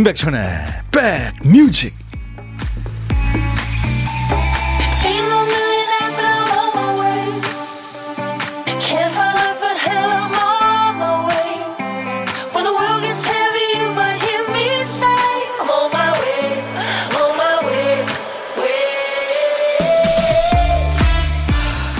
임백천의 0.00 0.64
백뮤직 0.90 1.92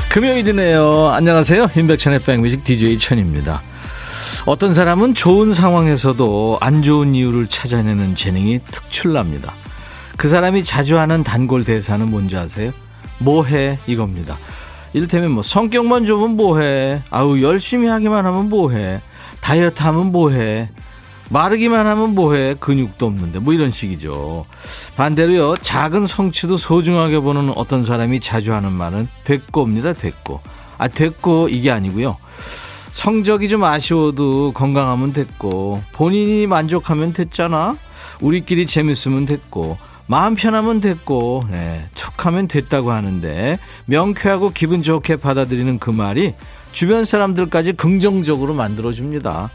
금요일이네요. 0.09 1.09
안녕하세요. 1.10 1.68
임백천의 1.76 2.20
백뮤직 2.20 2.64
DJ 2.64 2.98
천입니다. 2.98 3.60
어떤 4.46 4.72
사람은 4.74 5.14
좋은 5.14 5.52
상황에서도 5.52 6.58
안 6.60 6.82
좋은 6.82 7.14
이유를 7.14 7.46
찾아내는 7.48 8.14
재능이 8.14 8.60
특출납니다. 8.70 9.52
그 10.16 10.28
사람이 10.28 10.64
자주 10.64 10.98
하는 10.98 11.22
단골 11.22 11.64
대사는 11.64 12.10
뭔지 12.10 12.36
아세요? 12.36 12.72
뭐해? 13.18 13.78
이겁니다. 13.86 14.38
이를테면 14.92 15.30
뭐 15.30 15.42
성격만 15.42 16.04
좋으면 16.06 16.36
뭐해? 16.36 17.02
아우 17.10 17.40
열심히 17.40 17.88
하기만 17.88 18.26
하면 18.26 18.48
뭐해? 18.48 19.00
다이어트 19.40 19.82
하면 19.82 20.10
뭐해? 20.10 20.70
마르기만 21.28 21.86
하면 21.86 22.14
뭐해? 22.14 22.56
근육도 22.59 23.06
없는데 23.06 23.38
뭐 23.38 23.54
이런 23.54 23.70
식이죠. 23.70 24.45
반대로요 24.96 25.56
작은 25.59 26.06
성취도 26.06 26.56
소중하게 26.56 27.20
보는 27.20 27.52
어떤 27.54 27.84
사람이 27.84 28.20
자주 28.20 28.52
하는 28.52 28.72
말은 28.72 29.06
됐고입니다. 29.24 29.93
됐고. 29.93 30.40
아 30.76 30.88
됐고 30.88 31.50
이게 31.50 31.70
아니고요. 31.70 32.16
성적이 32.93 33.49
좀 33.49 33.65
아쉬워도 33.65 34.52
건강하면 34.52 35.13
됐고 35.13 35.83
본인이 35.93 36.46
만족하면 36.46 37.13
됐잖아. 37.13 37.77
우리끼리 38.21 38.66
재밌으면 38.66 39.27
됐고 39.27 39.79
마음 40.07 40.35
편하면 40.35 40.80
됐고 40.80 41.43
네, 41.51 41.88
툭하면 41.95 42.49
됐다고 42.49 42.91
하는데 42.91 43.59
명쾌하고 43.87 44.51
기분 44.51 44.83
좋게 44.83 45.16
받아들이는 45.16 45.79
그 45.79 45.91
말이 45.91 46.35
주변 46.73 47.05
사람들까지 47.05 47.74
긍정적으로 47.74 48.55
만들어줍니다. 48.55 49.51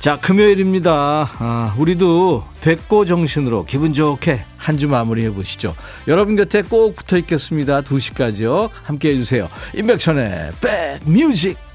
자, 0.00 0.18
금요일입니다. 0.18 1.28
아, 1.38 1.74
우리도 1.76 2.44
됐고 2.62 3.04
정신으로 3.04 3.64
기분 3.66 3.92
좋게 3.92 4.42
한 4.56 4.78
주 4.78 4.88
마무리 4.88 5.24
해 5.24 5.30
보시죠. 5.30 5.74
여러분 6.08 6.36
곁에 6.36 6.62
꼭 6.62 6.96
붙어 6.96 7.18
있겠습니다. 7.18 7.82
2시까지요. 7.82 8.70
함께 8.82 9.10
해주세요. 9.10 9.48
임백천의 9.74 10.52
백뮤직. 11.04 11.69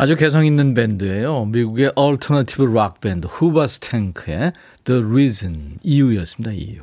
아주 0.00 0.14
개성 0.14 0.46
있는 0.46 0.74
밴드예요. 0.74 1.46
미국의 1.46 1.92
alternative 1.96 2.62
rock 2.62 3.00
밴드 3.00 3.26
후바스탱크의 3.26 4.52
The 4.84 5.02
Reason 5.02 5.78
이유였습니다. 5.82 6.52
이유. 6.52 6.82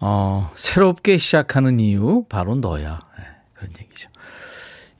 어, 0.00 0.50
새롭게 0.54 1.18
시작하는 1.18 1.78
이유 1.78 2.24
바로 2.30 2.54
너야. 2.54 3.00
네, 3.18 3.24
그런 3.52 3.72
얘기죠. 3.78 4.08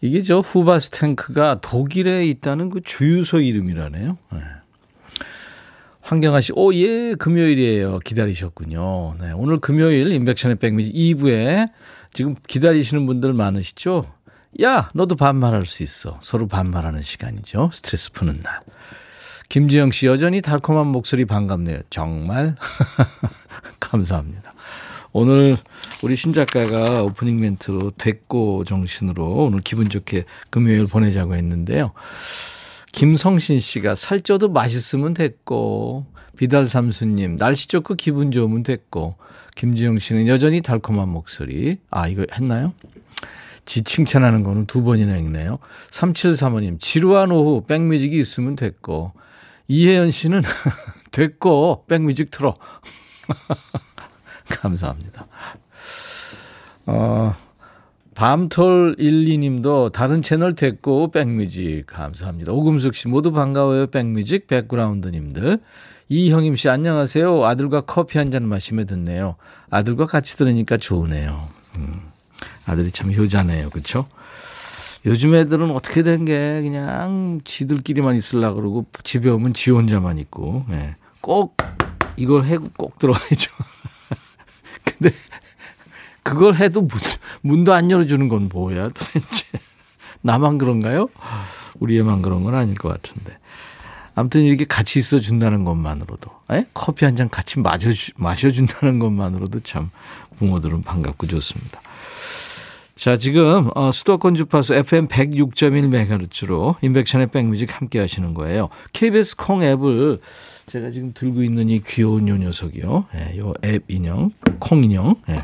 이게 0.03 0.21
저 0.21 0.41
후바스탱크가 0.41 1.63
독일에 1.63 2.27
있다는 2.27 2.69
그 2.69 2.83
주유소 2.83 3.41
이름이라네요. 3.41 4.19
네. 4.33 4.39
황경아 6.03 6.43
씨, 6.43 6.53
오, 6.55 6.75
예, 6.75 7.15
금요일이에요. 7.15 8.01
기다리셨군요. 8.01 9.15
네, 9.21 9.33
오늘 9.33 9.59
금요일 9.59 10.13
인백션의 10.13 10.57
백미지 10.57 10.93
2부에 10.93 11.71
지금 12.13 12.35
기다리시는 12.47 13.07
분들 13.07 13.33
많으시죠? 13.33 14.13
야, 14.63 14.91
너도 14.95 15.15
반말할 15.17 15.67
수 15.67 15.83
있어. 15.83 16.19
서로 16.23 16.49
반말하는 16.49 17.03
시간이죠. 17.03 17.71
스트레스 17.73 18.11
푸는 18.13 18.41
날. 18.41 18.61
김지영 19.49 19.91
씨, 19.91 20.07
여전히 20.07 20.41
달콤한 20.41 20.87
목소리 20.87 21.25
반갑네요. 21.25 21.81
정말? 21.91 22.57
감사합니다. 23.81 24.55
오늘 25.13 25.57
우리 26.03 26.15
신작가가 26.15 27.03
오프닝 27.03 27.41
멘트로 27.41 27.93
됐고 27.99 28.65
정신으로 28.65 29.47
오늘 29.47 29.61
기분 29.61 29.89
좋게 29.89 30.25
금요일 30.51 30.87
보내자고 30.87 31.35
했는데요. 31.35 31.93
김성신 32.93 33.61
씨가 33.61 33.95
살쪄도 33.95 34.51
맛있으면 34.51 35.15
됐고, 35.15 36.07
비달 36.37 36.69
삼수님, 36.69 37.37
날씨 37.37 37.69
좋고 37.69 37.95
기분 37.95 38.31
좋으면 38.31 38.63
됐고, 38.63 39.17
김지영 39.61 39.99
씨는 39.99 40.27
여전히 40.27 40.63
달콤한 40.63 41.11
목소리. 41.11 41.77
아, 41.91 42.09
이거 42.09 42.25
했나요? 42.33 42.73
지 43.67 43.83
칭찬하는 43.83 44.43
거는 44.43 44.65
두 44.65 44.83
번이나 44.83 45.19
읽네요. 45.19 45.59
3735님, 45.91 46.81
지루한 46.81 47.31
오후 47.31 47.63
백뮤직이 47.67 48.19
있으면 48.19 48.57
됐고, 48.57 49.13
이혜연 49.69 50.13
씨는 50.13 50.41
됐고, 51.13 51.85
백뮤직 51.89 52.31
틀어. 52.31 52.55
감사합니다. 54.49 55.27
어, 56.87 57.35
밤톨 58.15 58.95
1, 58.97 59.27
2님도 59.27 59.93
다른 59.93 60.23
채널 60.23 60.55
됐고, 60.55 61.11
백뮤직. 61.11 61.85
감사합니다. 61.87 62.53
오금숙 62.53 62.95
씨 62.95 63.09
모두 63.09 63.31
반가워요. 63.31 63.89
백뮤직, 63.89 64.47
백그라운드님들. 64.47 65.61
이형임 66.15 66.57
씨, 66.57 66.69
안녕하세요. 66.69 67.45
아들과 67.45 67.83
커피 67.83 68.19
한 68.19 68.33
잔 68.33 68.45
마시며 68.49 68.85
듣네요. 68.85 69.37
아들과 69.71 70.07
같이 70.07 70.37
들으니까 70.37 70.77
좋으네요. 70.77 71.49
음. 71.77 72.01
아들이 72.67 72.91
참 72.91 73.13
효자네요. 73.15 73.71
그렇죠? 73.71 74.07
요즘 75.07 75.35
애들은 75.37 75.71
어떻게 75.71 76.03
된 76.03 76.25
게 76.25 76.59
그냥 76.63 77.41
지들끼리만 77.45 78.17
있으려 78.17 78.53
그러고 78.55 78.87
집에 79.05 79.31
오면 79.31 79.55
지 79.55 79.71
혼자만 79.71 80.19
있고 80.19 80.65
네. 80.69 80.97
꼭 81.21 81.57
이걸 82.17 82.45
해고 82.45 82.69
꼭 82.77 82.99
들어가야죠. 82.99 83.53
근데 84.85 85.15
그걸 86.25 86.57
해도 86.57 86.83
문, 86.83 86.91
문도 87.43 87.73
안 87.73 87.89
열어주는 87.89 88.29
건 88.29 88.49
뭐야 88.53 88.89
도대체. 88.89 89.47
나만 90.23 90.59
그런가요? 90.59 91.09
우리 91.79 91.97
애만 92.01 92.21
그런 92.21 92.43
건 92.43 92.57
아닐 92.57 92.75
것 92.75 92.89
같은데. 92.89 93.39
아무튼 94.15 94.43
이렇게 94.43 94.65
같이 94.65 94.99
있어 94.99 95.21
준다는 95.21 95.65
것만으로도, 95.65 96.31
에? 96.53 96.67
커피 96.75 97.05
한 97.05 97.17
잔 97.17 97.29
같이 97.29 97.59
마셔, 97.61 97.91
마셔 98.17 98.51
준다는 98.51 98.99
것만으로도 98.99 99.61
참 99.61 99.91
부모들은 100.39 100.83
반갑고 100.83 101.27
좋습니다. 101.27 101.81
자, 102.97 103.17
지금 103.17 103.71
어, 103.75 103.91
수도권 103.91 104.35
주파수 104.35 104.75
FM 104.75 105.09
106.1MHz로 105.09 106.77
인백션의 106.83 107.29
백뮤직 107.29 107.75
함께 107.81 107.99
하시는 107.99 108.35
거예요. 108.35 108.69
KBS 108.93 109.37
콩 109.37 109.63
앱을 109.63 110.21
제가 110.67 110.91
지금 110.91 111.13
들고 111.15 111.43
있는 111.43 111.69
이 111.71 111.81
귀여운 111.83 112.29
요 112.29 112.37
녀석이요. 112.37 113.07
예, 113.15 113.39
요앱 113.39 113.85
인형, 113.89 114.33
콩 114.59 114.85
인형. 114.85 115.15
예. 115.31 115.37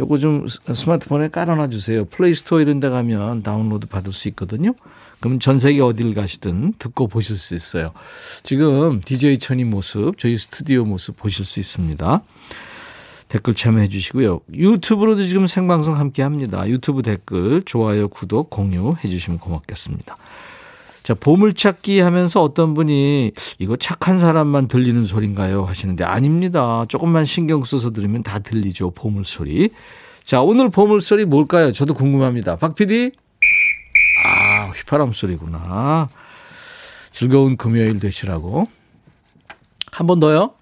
요거 0.00 0.18
좀 0.18 0.46
스마트폰에 0.48 1.28
깔아놔 1.28 1.68
주세요. 1.68 2.04
플레이스토어 2.06 2.60
이런 2.60 2.80
데 2.80 2.88
가면 2.88 3.42
다운로드 3.42 3.86
받을 3.86 4.12
수 4.12 4.28
있거든요. 4.28 4.72
그럼 5.20 5.38
전 5.38 5.58
세계 5.58 5.80
어딜 5.80 6.14
가시든 6.14 6.74
듣고 6.78 7.06
보실 7.06 7.36
수 7.36 7.54
있어요. 7.54 7.92
지금 8.42 9.00
DJ 9.00 9.38
천이 9.38 9.64
모습, 9.64 10.18
저희 10.18 10.38
스튜디오 10.38 10.84
모습 10.84 11.16
보실 11.16 11.44
수 11.44 11.60
있습니다. 11.60 12.22
댓글 13.28 13.54
참여해 13.54 13.88
주시고요. 13.88 14.40
유튜브로도 14.52 15.24
지금 15.24 15.46
생방송 15.46 15.96
함께 15.96 16.22
합니다. 16.22 16.68
유튜브 16.68 17.02
댓글, 17.02 17.62
좋아요, 17.64 18.08
구독, 18.08 18.50
공유해 18.50 19.08
주시면 19.08 19.38
고맙겠습니다. 19.38 20.16
자, 21.02 21.14
보물찾기 21.14 22.00
하면서 22.00 22.42
어떤 22.42 22.74
분이 22.74 23.32
이거 23.58 23.76
착한 23.76 24.18
사람만 24.18 24.68
들리는 24.68 25.04
소리인가요? 25.04 25.64
하시는데 25.64 26.04
아닙니다. 26.04 26.84
조금만 26.88 27.24
신경 27.24 27.62
써서 27.62 27.90
들으면 27.90 28.22
다 28.22 28.38
들리죠. 28.40 28.90
보물소리. 28.92 29.70
자, 30.24 30.42
오늘 30.42 30.68
보물소리 30.68 31.24
뭘까요? 31.24 31.72
저도 31.72 31.94
궁금합니다. 31.94 32.56
박 32.56 32.74
PD? 32.74 33.12
아, 34.70 34.72
휘파람 34.72 35.12
소리구나. 35.12 36.08
즐거운 37.10 37.56
금요일 37.56 37.98
되시라고. 37.98 38.68
한 39.92 40.06
번 40.06 40.20
더요. 40.20 40.52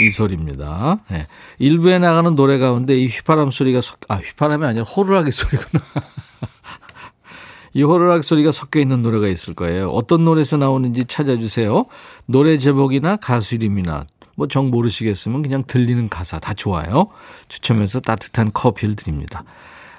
이 0.00 0.10
소리입니다. 0.10 0.98
네. 1.08 1.26
일부에 1.58 1.98
나가는 1.98 2.34
노래 2.34 2.58
가운데 2.58 2.94
이 2.98 3.06
휘파람 3.06 3.50
소리가 3.50 3.80
섞, 3.80 3.98
아, 4.08 4.16
휘파람이 4.16 4.64
아니라 4.64 4.84
호루라기 4.84 5.30
소리구나. 5.32 5.82
이 7.72 7.82
호루라기 7.82 8.22
소리가 8.22 8.52
섞여 8.52 8.80
있는 8.80 9.02
노래가 9.02 9.28
있을 9.28 9.54
거예요. 9.54 9.90
어떤 9.90 10.24
노래에서 10.24 10.56
나오는지 10.58 11.06
찾아주세요. 11.06 11.84
노래 12.26 12.58
제목이나 12.58 13.16
가수 13.16 13.54
이름이나 13.54 14.04
뭐 14.34 14.46
정 14.48 14.68
모르시겠으면 14.70 15.40
그냥 15.42 15.62
들리는 15.66 16.10
가사 16.10 16.38
다 16.38 16.52
좋아요. 16.52 17.08
추첨해서 17.48 18.00
따뜻한 18.00 18.52
커피를 18.52 18.94
드립니다. 18.96 19.44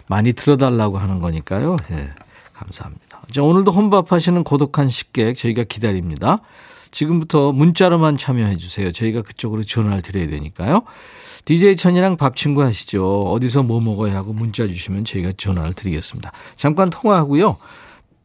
많이 0.08 0.34
들어달라고 0.34 1.00
하는 1.00 1.20
거니까요. 1.20 1.76
네. 1.90 2.10
감사합니다. 2.58 3.22
자, 3.32 3.44
오늘도 3.44 3.72
혼밥하시는 3.72 4.44
고독한 4.44 4.90
식객 4.90 5.38
저희가 5.38 5.64
기다립니다. 5.64 6.40
지금부터 6.92 7.52
문자로만 7.52 8.18
참여해 8.18 8.58
주세요. 8.58 8.92
저희가 8.92 9.22
그쪽으로 9.22 9.64
전화를 9.64 10.02
드려야 10.02 10.28
되니까요. 10.28 10.84
DJ 11.46 11.76
천이랑 11.76 12.18
밥 12.18 12.36
친구 12.36 12.64
하시죠. 12.64 13.26
어디서 13.32 13.64
뭐 13.64 13.80
먹어야 13.80 14.16
하고 14.16 14.34
문자 14.34 14.68
주시면 14.68 15.06
저희가 15.06 15.32
전화를 15.38 15.74
드리겠습니다. 15.74 16.32
잠깐 16.56 16.90
통화하고요. 16.90 17.58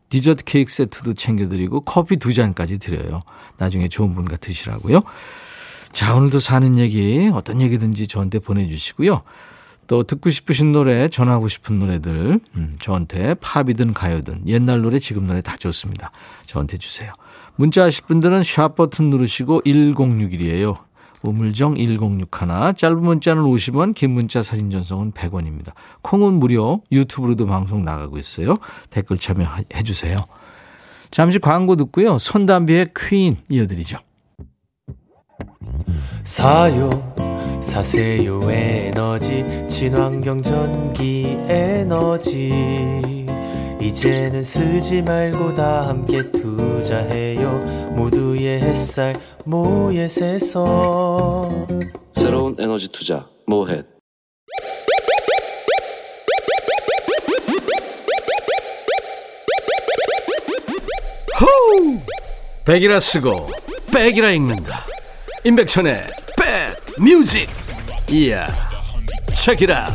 디저트 0.09 0.45
케이크 0.45 0.73
세트도 0.73 1.15
챙겨드리고 1.15 1.83
커피 1.83 2.17
두 2.17 2.35
잔까지 2.35 2.79
드려요. 2.79 3.23
나중에 3.59 3.89
좋은 3.89 4.15
분과 4.15 4.37
드시라고요. 4.39 5.03
자, 5.93 6.15
오늘도 6.15 6.39
사는 6.39 6.79
얘기, 6.79 7.31
어떤 7.33 7.61
얘기든지 7.61 8.09
저한테 8.09 8.39
보내주시고요. 8.39 9.23
또 9.87 10.05
듣고 10.05 10.31
싶으신 10.31 10.73
노래, 10.73 11.09
전하고 11.09 11.49
싶은 11.49 11.79
노래들, 11.79 12.41
음, 12.55 12.77
저한테 12.81 13.35
팝이든 13.35 13.93
가요든, 13.95 14.49
옛날 14.49 14.81
노래, 14.81 14.99
지금 14.99 15.27
노래 15.27 15.43
다 15.43 15.57
좋습니다. 15.57 16.13
저한테 16.47 16.79
주세요. 16.79 17.13
문자 17.57 17.85
하실 17.85 18.07
분들은 18.07 18.43
샵 18.43 18.77
버튼 18.77 19.11
누르시고 19.11 19.63
1061이에요. 19.63 20.79
우물정 21.23 21.77
1061. 21.77 22.75
짧은 22.77 23.03
문자는 23.03 23.43
50원, 23.43 23.95
긴 23.95 24.11
문자 24.13 24.43
사진 24.43 24.71
전송은 24.71 25.13
100원입니다. 25.13 25.73
콩은 26.03 26.35
무료, 26.35 26.83
유튜브로도 26.91 27.47
방송 27.47 27.85
나가고 27.85 28.19
있어요. 28.19 28.57
댓글 28.91 29.19
참여해 29.19 29.83
주세요. 29.85 30.17
잠시 31.11 31.39
광고 31.39 31.77
듣고요. 31.77 32.19
손담비의 32.19 32.89
퀸 32.97 33.37
이어드리죠. 33.49 33.99
사요 36.25 36.91
사세요 37.63 38.41
에너지. 38.51 39.45
친환경 39.69 40.43
전기 40.43 41.39
에너지. 41.49 42.51
이제는 43.81 44.43
쓰지 44.43 45.03
말고 45.03 45.55
다 45.55 45.89
함께 45.89 46.31
투자해요. 46.31 47.93
모두의 47.95 48.63
햇살 48.63 49.15
모예세서. 49.45 51.67
새로운 52.15 52.57
에너지 52.59 52.89
투자 52.89 53.27
모햇 53.47 53.87
호우! 61.41 61.99
백이라 62.65 63.01
쓰고 63.01 63.49
백이라 63.93 64.31
읽는다. 64.31 64.87
임백천의 65.45 65.95
백 65.95 66.22
뮤직. 66.99 67.49
이야. 68.11 68.47
책이라. 69.35 69.89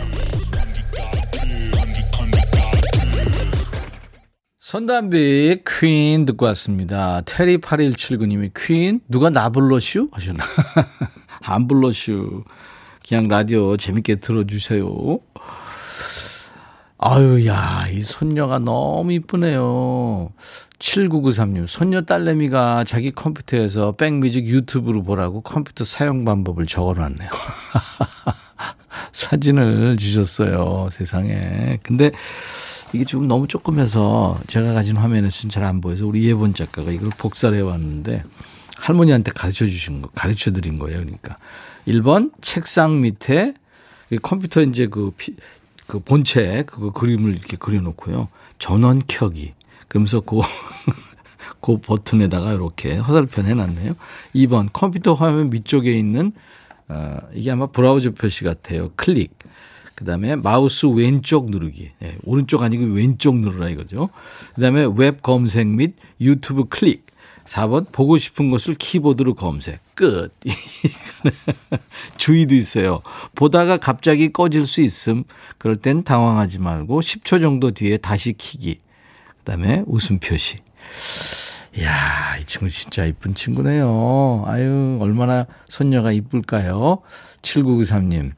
선담비 4.58 5.62
퀸 5.66 6.26
듣고 6.26 6.46
왔습니다. 6.48 7.22
테리 7.22 7.58
8179님이 7.58 8.52
퀸 8.56 9.00
누가 9.08 9.30
나 9.30 9.50
불러슈 9.50 10.10
하셨나? 10.12 10.44
안 11.42 11.68
불러슈. 11.68 12.44
그냥 13.08 13.28
라디오 13.28 13.78
재밌게 13.78 14.16
들어주세요. 14.16 15.20
아유, 17.00 17.46
야, 17.46 17.88
이 17.92 18.02
손녀가 18.02 18.58
너무 18.58 19.14
이쁘네요. 19.14 20.32
7993님, 20.80 21.68
손녀 21.68 22.02
딸내미가 22.02 22.84
자기 22.86 23.12
컴퓨터에서 23.12 23.94
백뮤직 23.94 24.46
유튜브로 24.48 25.04
보라고 25.04 25.42
컴퓨터 25.42 25.86
사용 25.86 26.26
방법을 26.26 26.66
적어 26.66 26.94
놨네요. 26.94 27.30
사진을 29.14 29.98
주셨어요, 29.98 30.90
세상에. 30.92 31.80
근데 31.84 32.12
이게 32.94 33.06
지금 33.06 33.28
너무 33.28 33.48
조금해서 33.48 34.40
제가 34.48 34.74
가진 34.74 34.96
화면에서는 34.98 35.52
잘 35.52 35.64
안 35.64 35.82
보여서 35.82 36.08
우리 36.08 36.26
예본 36.26 36.54
작가가 36.56 36.92
이걸 36.92 37.10
복사를 37.18 37.56
해 37.56 37.62
왔는데 37.62 38.24
할머니한테 38.78 39.32
가르쳐 39.34 39.66
주신 39.66 40.02
거, 40.02 40.10
가르쳐 40.16 40.52
드린 40.52 40.80
거예요. 40.80 41.00
그러니까 41.00 41.38
1번 41.88 42.32
책상 42.42 43.02
밑에 43.02 43.54
컴퓨터 44.22 44.62
이제 44.62 44.88
그, 44.88 45.12
피, 45.18 45.36
그 45.88 46.00
본체 46.00 46.64
그거 46.68 46.92
그림을 46.92 47.34
이렇게 47.34 47.58
그려놓고요. 47.58 48.28
전원 48.60 49.02
켜기. 49.08 49.54
그러면서 49.88 50.20
그, 50.20 50.40
그 51.62 51.78
버튼에다가 51.78 52.54
이렇게 52.54 52.98
화살표 52.98 53.42
해놨네요. 53.42 53.96
2번 54.36 54.70
컴퓨터 54.74 55.14
화면 55.14 55.50
밑쪽에 55.50 55.92
있는 55.92 56.34
어, 56.90 57.18
이게 57.34 57.52
아마 57.52 57.68
브라우저 57.68 58.12
표시 58.12 58.44
같아요. 58.44 58.92
클릭. 58.96 59.38
그 59.96 60.06
다음에 60.06 60.36
마우스 60.36 60.86
왼쪽 60.86 61.50
누르기. 61.50 61.90
네, 62.00 62.18
오른쪽 62.24 62.62
아니고 62.62 62.94
왼쪽 62.94 63.40
누르라 63.40 63.70
이거죠. 63.70 64.10
그 64.54 64.62
다음에 64.62 64.88
웹 64.96 65.24
검색 65.24 65.68
및 65.68 65.96
유튜브 66.22 66.66
클릭. 66.66 67.06
4번 67.48 67.92
보고 67.92 68.18
싶은 68.18 68.52
것을 68.52 68.76
키보드로 68.76 69.34
검색. 69.34 69.80
끝. 69.96 70.32
주의도 72.18 72.56
있어요. 72.56 73.02
보다가 73.36 73.78
갑자기 73.78 74.32
꺼질 74.32 74.68
수 74.68 74.82
있음. 74.82 75.24
그럴 75.58 75.78
땐 75.78 76.04
당황하지 76.04 76.60
말고 76.60 77.02
10초 77.02 77.42
정도 77.42 77.72
뒤에 77.72 77.98
다시 77.98 78.34
키기. 78.34 78.80
그다음에 79.40 79.84
웃음 79.88 80.20
표시. 80.20 80.58
이야, 81.78 82.38
이 82.38 82.46
친구 82.46 82.70
진짜 82.70 83.06
이쁜 83.06 83.34
친구네요. 83.34 84.44
아유, 84.48 84.98
얼마나 85.00 85.46
손녀가 85.70 86.12
이쁠까요? 86.12 87.02
7993님. 87.42 88.34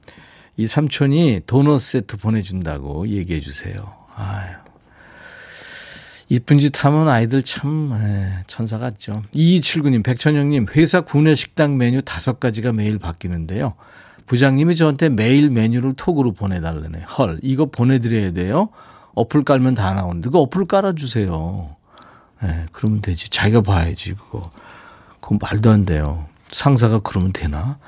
이 0.58 0.68
삼촌이 0.68 1.42
도넛 1.48 1.80
세트 1.80 2.18
보내준다고 2.18 3.08
얘기해 3.08 3.40
주세요. 3.40 3.94
아유. 4.16 4.59
이쁜 6.30 6.60
짓 6.60 6.86
하면 6.86 7.10
아이들 7.10 7.42
참 7.42 7.92
에, 7.92 8.44
천사 8.46 8.78
같죠. 8.78 9.24
2279님, 9.34 10.04
백천영님, 10.04 10.68
회사 10.76 11.02
구내 11.02 11.34
식당 11.34 11.78
메뉴 11.78 12.04
다섯 12.04 12.40
가지가 12.40 12.72
매일 12.72 13.00
바뀌는데요. 13.00 13.74
부장님이 14.28 14.76
저한테 14.76 15.10
매일 15.10 15.50
메뉴를 15.50 15.96
톡으로 15.96 16.34
보내달라네. 16.34 17.02
헐, 17.02 17.40
이거 17.42 17.66
보내드려야 17.66 18.32
돼요? 18.32 18.70
어플 19.16 19.44
깔면 19.44 19.74
다 19.74 19.92
나오는데, 19.96 20.30
그 20.30 20.38
어플 20.38 20.66
깔아주세요. 20.66 21.76
예, 22.44 22.66
그러면 22.72 23.02
되지. 23.02 23.32
자기가 23.32 23.62
봐야지, 23.62 24.14
그거. 24.14 24.52
그건 25.20 25.40
말도 25.42 25.72
안 25.72 25.86
돼요. 25.86 26.28
상사가 26.52 27.00
그러면 27.00 27.34
되나? 27.34 27.80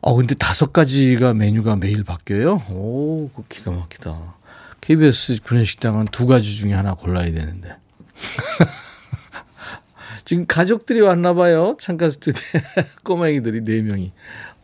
어, 0.00 0.14
근데 0.14 0.34
다섯 0.34 0.72
가지가 0.72 1.34
메뉴가 1.34 1.76
매일 1.76 2.02
바뀌어요? 2.02 2.62
오, 2.70 3.28
그 3.36 3.42
기가 3.50 3.70
막히다. 3.72 4.39
KBS 4.80 5.40
구내식당은 5.42 6.06
두 6.06 6.26
가지 6.26 6.56
중에 6.56 6.72
하나 6.72 6.94
골라야 6.94 7.32
되는데. 7.32 7.76
지금 10.24 10.46
가족들이 10.46 11.00
왔나 11.00 11.34
봐요. 11.34 11.76
창가 11.80 12.10
스튜디오에 12.10 12.62
꼬맹이들이 13.04 13.64
네 13.64 13.82
명이. 13.82 14.12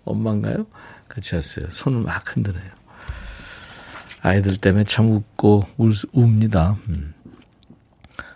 엄마인가요? 0.05 0.67
같이 1.09 1.35
왔어요. 1.35 1.67
손을 1.71 2.03
막 2.03 2.37
흔드네요. 2.37 2.71
아이들 4.23 4.57
때문에 4.57 4.85
참 4.85 5.11
웃고 5.11 5.67
울, 5.77 5.93
웁니다. 6.13 6.77
음. 6.89 7.15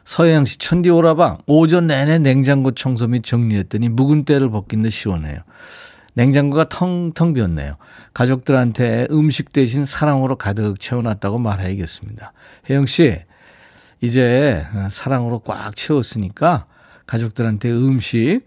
서혜영 0.05 0.45
씨, 0.45 0.59
천디 0.59 0.91
오라방. 0.91 1.39
오전 1.47 1.87
내내 1.87 2.19
냉장고 2.19 2.73
청소 2.73 3.07
및 3.07 3.23
정리했더니 3.23 3.89
묵은 3.89 4.25
때를 4.25 4.51
벗긴 4.51 4.83
듯 4.83 4.91
시원해요. 4.91 5.39
냉장고가 6.15 6.69
텅텅 6.69 7.35
비었네요. 7.35 7.77
가족들한테 8.15 9.09
음식 9.11 9.53
대신 9.53 9.85
사랑으로 9.85 10.37
가득 10.37 10.79
채워놨다고 10.81 11.39
말해야겠습니다. 11.39 12.33
혜영 12.69 12.87
씨, 12.87 13.21
이제 14.01 14.65
사랑으로 14.91 15.41
꽉 15.41 15.77
채웠으니까 15.77 16.67
가족들한테 17.07 17.71
음식, 17.71 18.43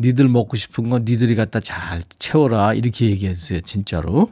니들 0.00 0.28
먹고 0.28 0.56
싶은 0.56 0.90
거 0.90 0.98
니들이 0.98 1.34
갖다 1.34 1.60
잘 1.60 2.02
채워라. 2.18 2.74
이렇게 2.74 3.06
얘기해 3.06 3.34
주세요. 3.34 3.60
진짜로. 3.60 4.30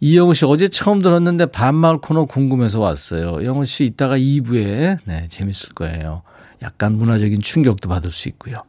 이영우 0.00 0.34
씨 0.34 0.44
어제 0.44 0.68
처음 0.68 1.00
들었는데 1.00 1.46
반말 1.46 1.98
코너 1.98 2.26
궁금해서 2.26 2.80
왔어요. 2.80 3.44
영우 3.44 3.64
씨 3.64 3.84
이따가 3.84 4.18
2부에 4.18 4.98
네, 5.04 5.26
재밌을 5.28 5.70
거예요. 5.70 6.22
약간 6.62 6.96
문화적인 6.96 7.40
충격도 7.40 7.88
받을 7.88 8.10
수 8.10 8.28
있고요. 8.28 8.62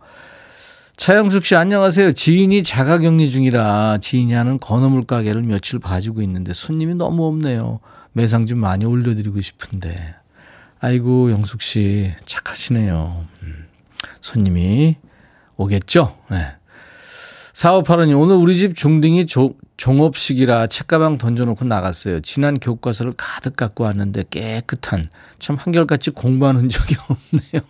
차영숙 0.97 1.45
씨 1.45 1.55
안녕하세요. 1.55 2.13
지인이 2.13 2.63
자가격리 2.63 3.29
중이라 3.29 3.99
지인이 4.01 4.33
하는 4.33 4.57
건어물 4.59 5.03
가게를 5.03 5.43
며칠 5.43 5.77
봐주고 5.77 6.23
있는데 6.23 6.53
손님이 6.53 6.95
너무 6.95 7.27
없네요. 7.27 7.79
매상 8.13 8.47
좀 8.47 8.57
많이 8.57 8.83
올려드리고 8.83 9.39
싶은데. 9.39 10.15
아이고 10.79 11.29
영숙 11.29 11.61
씨 11.61 12.11
착하시네요. 12.25 13.25
음, 13.43 13.67
손님이 14.21 14.97
오겠죠? 15.55 16.17
네. 16.31 16.47
4585님, 17.53 18.19
오늘 18.19 18.35
우리 18.35 18.55
집 18.57 18.75
중딩이 18.75 19.27
조, 19.27 19.53
종업식이라 19.77 20.65
책가방 20.67 21.19
던져놓고 21.19 21.65
나갔어요. 21.65 22.21
지난 22.21 22.59
교과서를 22.59 23.13
가득 23.17 23.55
갖고 23.55 23.83
왔는데 23.83 24.25
깨끗한, 24.29 25.09
참 25.39 25.55
한결같이 25.55 26.09
공부하는 26.11 26.69
적이 26.69 26.95
없네요. 27.07 27.61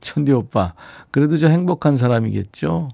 천디 0.00 0.32
오빠. 0.32 0.74
그래도 1.10 1.36
저 1.36 1.48
행복한 1.48 1.96
사람이겠죠? 1.96 2.88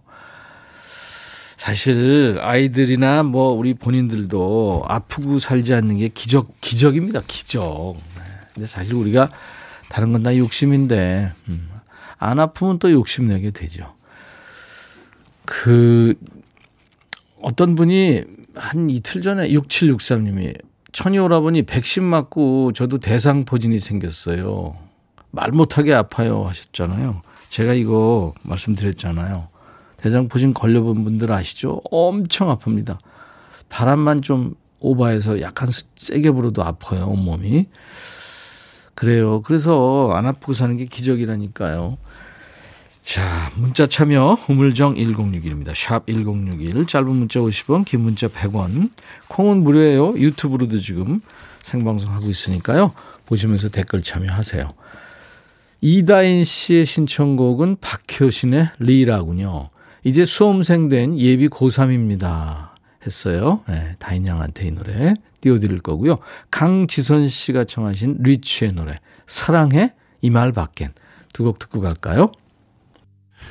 사실 1.57 2.39
아이들이나 2.41 3.23
뭐 3.23 3.53
우리 3.53 3.75
본인들도 3.75 4.85
아프고 4.87 5.39
살지 5.39 5.73
않는 5.75 5.99
게 5.99 6.09
기적, 6.09 6.61
기적입니다. 6.61 7.23
기적. 7.27 7.97
네. 8.17 8.23
근데 8.53 8.67
사실 8.67 8.95
우리가 8.95 9.31
다른 9.89 10.13
건 10.13 10.23
다 10.23 10.37
욕심인데, 10.37 11.33
음, 11.49 11.71
안 12.19 12.41
아프면 12.41 12.79
또 12.79 12.91
욕심 12.91 13.29
내게 13.29 13.51
되죠. 13.51 13.95
그, 15.45 16.15
어떤 17.41 17.77
분이 17.77 18.25
한 18.55 18.91
이틀 18.91 19.23
전에 19.23 19.49
6763님이 19.49 20.59
천이 20.93 21.19
오라버니 21.19 21.63
백신 21.63 22.03
맞고 22.05 22.73
저도 22.73 22.99
대상포진이 22.99 23.79
생겼어요. 23.81 24.77
말 25.35 25.51
못하게 25.51 25.93
아파요 25.93 26.45
하셨잖아요. 26.47 27.23
제가 27.49 27.75
이거 27.75 28.33
말씀드렸잖아요. 28.43 29.49
대장포진 29.97 30.55
걸려본 30.55 31.05
분들 31.05 31.33
아시죠? 31.33 31.81
엄청 31.91 32.57
아픕니다. 32.57 32.99
바람만 33.69 34.23
좀 34.23 34.55
오버해서 34.81 35.41
약간 35.41 35.69
세게 35.97 36.31
불어도 36.31 36.63
아파요, 36.63 37.07
온몸이. 37.07 37.67
그래요. 38.95 39.43
그래서 39.43 40.13
안 40.15 40.27
아프고 40.27 40.53
사는 40.53 40.77
게 40.77 40.85
기적이라니까요. 40.85 41.97
자, 43.03 43.51
문자 43.57 43.87
참여 43.87 44.39
우물정 44.49 44.95
1061입니다. 44.95 45.75
샵 45.75 46.07
1061. 46.07 46.87
짧은 46.87 47.09
문자 47.09 47.41
50원, 47.41 47.85
긴 47.85 48.01
문자 48.01 48.29
100원. 48.29 48.91
콩은 49.29 49.63
무료예요. 49.63 50.15
유튜브로도 50.17 50.79
지금 50.79 51.21
생방송 51.63 52.13
하고 52.13 52.29
있으니까요. 52.29 52.93
보시면서 53.27 53.71
댓글 53.71 54.03
참여하세요. 54.03 54.84
이다인 55.89 56.45
씨의 56.45 56.87
신청곡은 56.87 57.77
박효신의 57.83 58.71
리라군요. 58.79 59.69
이제 60.03 60.25
수험생 60.25 60.89
된 60.89 61.19
예비 61.19 61.47
고3입니다. 61.51 62.71
했어요. 63.05 63.61
네, 63.69 63.95
다인 63.99 64.27
양한테 64.27 64.67
이 64.67 64.71
노래 64.71 65.13
띄워드릴 65.43 65.81
거고요. 65.81 66.21
강지선 66.51 67.29
씨가 67.29 67.65
청하신 67.65 68.17
리치의 68.21 68.73
노래 68.73 68.97
사랑해 69.27 69.93
이 70.23 70.31
말 70.31 70.53
밖엔 70.53 70.95
두 71.35 71.45
곡 71.45 71.59
듣고 71.59 71.83
갈까요? 71.83 72.33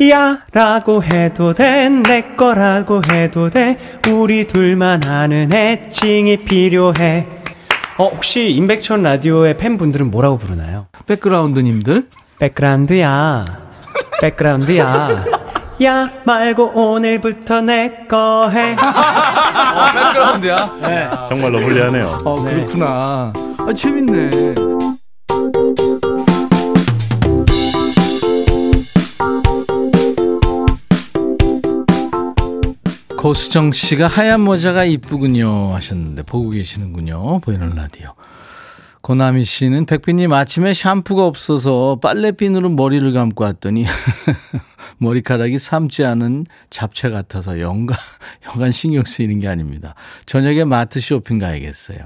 야 0.10 0.44
라고 0.54 1.04
해도 1.04 1.54
돼 1.54 1.88
내 1.88 2.34
거라고 2.36 3.02
해도 3.12 3.52
돼 3.52 3.78
우리 4.10 4.48
둘만 4.48 5.06
아는 5.06 5.54
애칭이 5.54 6.38
필요해 6.46 7.28
어 8.00 8.08
혹시 8.08 8.50
임백천 8.50 9.04
라디오의 9.04 9.58
팬분들은 9.60 10.10
뭐라고 10.10 10.40
부르나요? 10.40 10.88
백그라운드님들 11.06 12.10
백그라운드야 12.44 13.46
백그라운드야 14.20 15.24
야 15.84 16.10
말고 16.26 16.72
오늘부터 16.76 17.62
내 17.62 18.06
거 18.10 18.50
해. 18.50 18.74
어, 18.74 19.92
백그라운드야? 19.94 20.56
네. 20.84 21.10
정말로 21.30 21.60
불리하네요. 21.62 22.18
어, 22.26 22.44
그렇구나. 22.44 23.32
아, 23.58 23.74
재밌네. 23.76 24.56
고수정 33.18 33.72
씨가 33.72 34.08
하얀 34.08 34.42
모자가 34.42 34.84
이쁘군요 34.84 35.74
하셨는데 35.76 36.24
보고 36.24 36.50
계시는군요. 36.50 37.40
보이는 37.40 37.74
라디오. 37.76 38.14
고나미 39.04 39.44
씨는 39.44 39.86
백비님 39.86 40.32
아침에 40.32 40.74
샴푸가 40.74 41.26
없어서 41.26 42.00
빨래비누로 42.02 42.70
머리를 42.70 43.12
감고 43.12 43.44
왔더니 43.44 43.84
머리카락이 44.98 45.60
삶지 45.60 46.06
않은 46.06 46.46
잡채 46.70 47.10
같아서 47.10 47.60
영가, 47.60 47.96
여간 48.48 48.72
신경 48.72 49.04
쓰이는 49.04 49.40
게 49.40 49.50
아닙니다. 49.50 49.94
저녁에 50.26 50.64
마트 50.64 51.02
쇼핑 51.02 51.38
가야겠어요. 51.38 52.00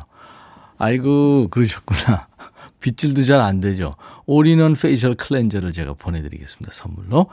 아이고, 0.80 1.50
그러셨구나. 1.50 2.30
빗질도 2.82 3.22
잘 3.24 3.42
안 3.42 3.60
되죠. 3.60 3.94
all-in-one 4.28 4.76
facial 4.76 5.16
cleanser를 5.16 5.72
제가 5.72 5.94
보내드리겠습니다. 5.94 6.72
선물로. 6.72 7.28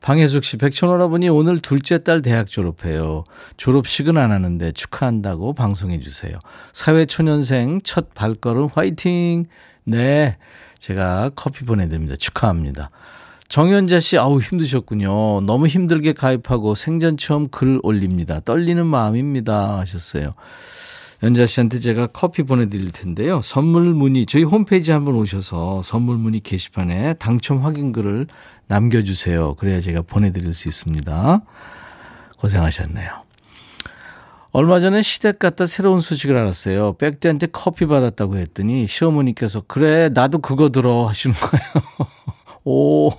방혜숙 0.00 0.44
씨, 0.44 0.56
백천오라버니 0.58 1.28
오늘 1.28 1.60
둘째 1.60 2.02
딸 2.02 2.20
대학 2.20 2.48
졸업해요. 2.48 3.24
졸업식은 3.56 4.18
안 4.18 4.32
하는데 4.32 4.72
축하한다고 4.72 5.54
방송해 5.54 6.00
주세요. 6.00 6.32
사회초년생 6.72 7.80
첫 7.84 8.12
발걸음 8.12 8.68
화이팅! 8.74 9.46
네. 9.84 10.36
제가 10.78 11.30
커피 11.36 11.64
보내드립니다. 11.64 12.16
축하합니다. 12.16 12.90
정현자 13.48 14.00
씨, 14.00 14.18
아우, 14.18 14.40
힘드셨군요. 14.40 15.42
너무 15.42 15.66
힘들게 15.68 16.12
가입하고 16.12 16.74
생전 16.74 17.18
처음 17.18 17.48
글 17.48 17.78
올립니다. 17.82 18.40
떨리는 18.40 18.84
마음입니다. 18.84 19.78
하셨어요. 19.78 20.34
연자 21.22 21.46
씨한테 21.46 21.78
제가 21.78 22.08
커피 22.08 22.42
보내드릴 22.42 22.90
텐데요. 22.90 23.40
선물 23.42 23.94
문의, 23.94 24.26
저희 24.26 24.42
홈페이지 24.42 24.90
한번 24.90 25.14
오셔서 25.14 25.82
선물 25.82 26.16
문의 26.16 26.40
게시판에 26.40 27.14
당첨 27.14 27.62
확인글을 27.62 28.26
남겨주세요. 28.66 29.54
그래야 29.54 29.80
제가 29.80 30.02
보내드릴 30.02 30.52
수 30.52 30.68
있습니다. 30.68 31.42
고생하셨네요. 32.38 33.22
얼마 34.50 34.80
전에 34.80 35.00
시댁 35.00 35.38
갔다 35.38 35.64
새로운 35.64 36.00
소식을 36.00 36.36
알았어요. 36.36 36.94
백대한테 36.94 37.46
커피 37.52 37.86
받았다고 37.86 38.36
했더니 38.36 38.86
시어머니께서 38.88 39.62
그래 39.66 40.08
나도 40.08 40.40
그거 40.40 40.70
들어 40.70 41.06
하시는 41.06 41.34
거예요. 41.36 42.10
오 42.64 43.10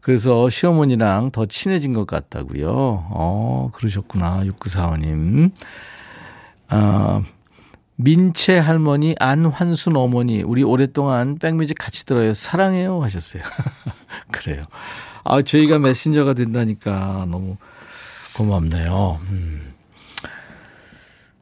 그래서 0.00 0.48
시어머니랑 0.48 1.32
더 1.32 1.44
친해진 1.44 1.92
것 1.92 2.06
같다고요. 2.06 2.70
어 2.70 3.70
그러셨구나 3.74 4.44
6945님. 4.44 5.50
아 6.68 7.22
민채 8.00 8.58
할머니, 8.58 9.16
안환순 9.18 9.96
어머니, 9.96 10.40
우리 10.42 10.62
오랫동안 10.62 11.36
백뮤직 11.36 11.76
같이 11.76 12.06
들어요. 12.06 12.32
사랑해요 12.32 13.02
하셨어요. 13.02 13.42
그래요. 14.30 14.62
아, 15.24 15.42
저희가 15.42 15.80
메신저가 15.80 16.34
된다니까 16.34 17.26
너무 17.28 17.56
고맙네요. 18.36 19.18
음. 19.30 19.74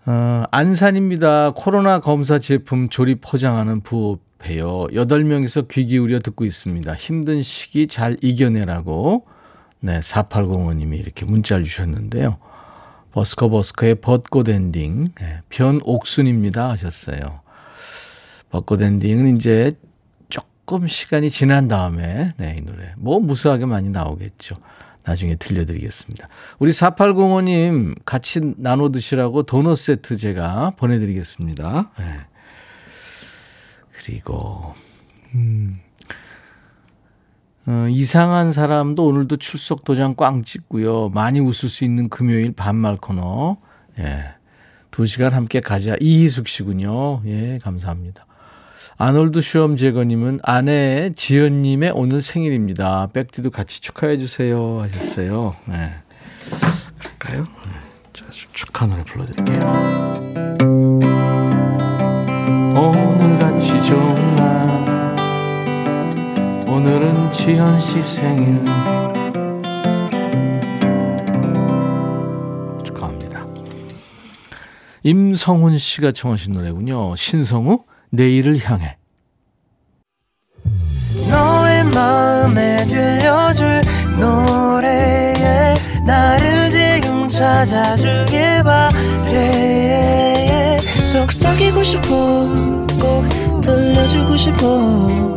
어, 0.07 0.45
안산입니다. 0.51 1.51
코로나 1.51 2.01
검사 2.01 2.39
제품 2.39 2.89
조립 2.89 3.21
포장하는 3.21 3.83
부업해요. 3.83 4.87
8명이서 4.93 5.69
귀 5.69 5.85
기울여 5.85 6.21
듣고 6.21 6.47
있습니다. 6.47 6.95
힘든 6.95 7.43
시기 7.43 7.87
잘 7.87 8.17
이겨내라고. 8.23 9.27
네, 9.81 10.01
4805님이 10.01 10.99
이렇게 10.99 11.27
문자를 11.27 11.65
주셨는데요. 11.65 12.39
버스커 13.17 13.49
버스커의 13.49 13.95
벚꽃 13.95 14.51
엔딩 14.51 15.11
네, 15.19 15.41
변옥순입니다 15.49 16.69
하셨어요. 16.69 17.41
벚꽃 18.51 18.83
엔딩은 18.83 19.37
이제 19.37 19.73
조금 20.29 20.87
시간이 20.87 21.31
지난 21.31 21.67
다음에 21.67 22.35
네, 22.37 22.57
이 22.59 22.61
노래 22.61 22.93
뭐 22.99 23.19
무수하게 23.19 23.65
많이 23.65 23.89
나오겠죠. 23.89 24.57
나중에 25.03 25.37
들려드리겠습니다. 25.37 26.29
우리 26.59 26.73
4805님 26.73 27.95
같이 28.05 28.53
나눠 28.59 28.91
드시라고 28.91 29.45
도넛 29.45 29.79
세트 29.79 30.19
제가 30.19 30.73
보내드리겠습니다. 30.77 31.93
네. 31.99 32.21
그리고 33.93 34.75
음. 35.35 35.81
어, 37.67 37.87
이상한 37.89 38.53
사람도 38.53 39.05
오늘도 39.05 39.37
출석 39.37 39.85
도장 39.85 40.15
꽝 40.15 40.45
찍고요. 40.45 41.11
많이 41.11 41.41
웃을 41.41 41.69
수 41.69 41.85
있는 41.85 42.09
금요일 42.09 42.53
반말 42.53 42.97
코너. 42.97 43.57
예. 43.99 44.35
두 44.91 45.05
시간 45.07 45.33
함께 45.33 45.61
가자. 45.61 45.97
이희숙 46.01 46.49
씨군요. 46.49 47.23
예, 47.27 47.59
감사합니다. 47.63 48.25
아놀드 48.99 49.41
시험 49.43 49.77
제거님은 49.77 50.41
아내 50.43 51.11
지연님의 51.15 51.93
오늘 51.95 52.23
생일입니다. 52.23 53.09
백디도 53.13 53.51
같이 53.51 53.83
축하해 53.83 54.19
주세요. 54.19 54.81
하셨어요. 54.81 55.57
네. 55.67 55.93
그럴까요? 56.99 57.43
네. 57.43 57.71
자, 58.13 58.25
축하 58.31 58.87
노래 58.87 59.03
불러드릴게요. 59.05 59.61
오늘 62.75 63.39
같이 63.39 63.83
좋은 63.83 64.15
날 64.15 64.26
오늘은 66.77 67.33
지현 67.33 67.81
씨 67.81 68.03
생일 68.03 68.63
축하합니다. 72.85 73.47
임성훈 75.03 75.79
씨가 75.79 76.13
청하신 76.13 76.53
노래군요. 76.53 77.17
신성우 77.17 77.79
내일을 78.11 78.59
향해 78.59 78.99
너의 81.31 81.85
마음에 81.85 82.87
들려줄 82.87 83.81
노래에 84.19 85.77
나를 86.07 86.71
지금 86.71 87.27
찾아주길 87.27 88.63
바래 88.65 89.97
속삭이고 91.11 91.83
싶어 91.83 92.09
꼭 93.01 93.27
들려주고 93.63 94.37
싶어 94.37 95.37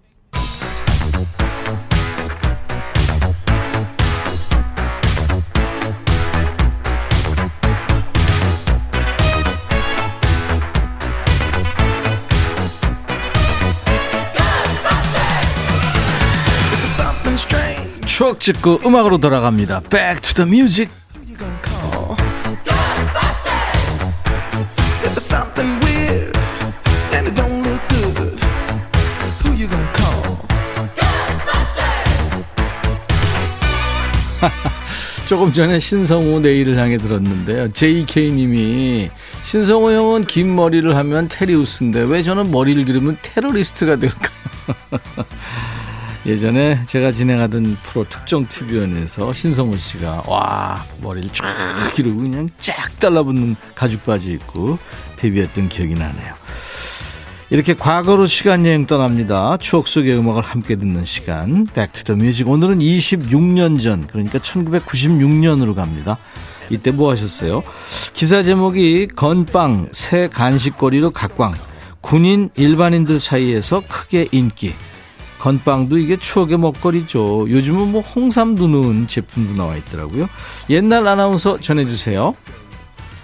추억 18.31 18.39
찍고 18.39 18.79
음악으로 18.85 19.17
돌아갑니다. 19.17 19.81
Back 19.89 20.21
to 20.21 20.45
the 20.45 20.49
music. 20.49 20.89
조금 35.27 35.51
전에 35.53 35.79
신성우 35.79 36.39
내일을 36.39 36.77
향해 36.77 36.97
들었는데요. 36.97 37.71
JK님이 37.73 39.09
신성우 39.45 39.91
형은 39.91 40.25
긴 40.25 40.55
머리를 40.55 40.95
하면 40.95 41.27
테리우스인데 41.27 42.03
왜 42.03 42.23
저는 42.23 42.49
머리를 42.51 42.85
기르면 42.85 43.17
테러리스트가 43.21 43.97
될까요? 43.97 44.31
예전에 46.25 46.85
제가 46.85 47.11
진행하던 47.11 47.77
프로 47.83 48.05
특종 48.07 48.47
TV연예에서 48.47 49.33
신성우 49.33 49.77
씨가 49.77 50.23
와 50.27 50.85
머리를 51.01 51.31
쫙 51.33 51.45
기르고 51.95 52.21
그냥 52.21 52.47
쫙 52.59 52.99
달라붙는 52.99 53.55
가죽 53.73 54.05
바지 54.05 54.33
입고 54.33 54.77
데뷔했던 55.15 55.69
기억이 55.69 55.95
나네요. 55.95 56.35
이렇게 57.49 57.73
과거로 57.73 58.27
시간 58.27 58.65
여행 58.65 58.85
떠납니다. 58.85 59.57
추억 59.57 59.87
속의 59.87 60.17
음악을 60.17 60.41
함께 60.41 60.77
듣는 60.77 61.03
시간. 61.03 61.65
Back 61.73 61.93
to 61.93 62.03
the 62.03 62.17
Music. 62.17 62.47
오늘은 62.47 62.79
26년 62.79 63.81
전, 63.81 64.07
그러니까 64.07 64.39
1996년으로 64.39 65.75
갑니다. 65.75 66.17
이때 66.69 66.91
뭐 66.91 67.11
하셨어요? 67.11 67.61
기사 68.13 68.41
제목이 68.41 69.07
건빵 69.17 69.89
새 69.91 70.29
간식거리로 70.29 71.11
각광. 71.11 71.51
군인 71.99 72.49
일반인들 72.55 73.19
사이에서 73.19 73.83
크게 73.85 74.29
인기. 74.31 74.73
건빵도 75.41 75.97
이게 75.97 76.17
추억의 76.17 76.59
먹거리죠. 76.59 77.47
요즘은 77.49 77.91
뭐 77.91 78.01
홍삼도 78.01 78.67
넣은 78.67 79.07
제품도 79.07 79.55
나와 79.55 79.75
있더라고요. 79.75 80.29
옛날 80.69 81.07
아나운서 81.07 81.59
전해주세요. 81.59 82.35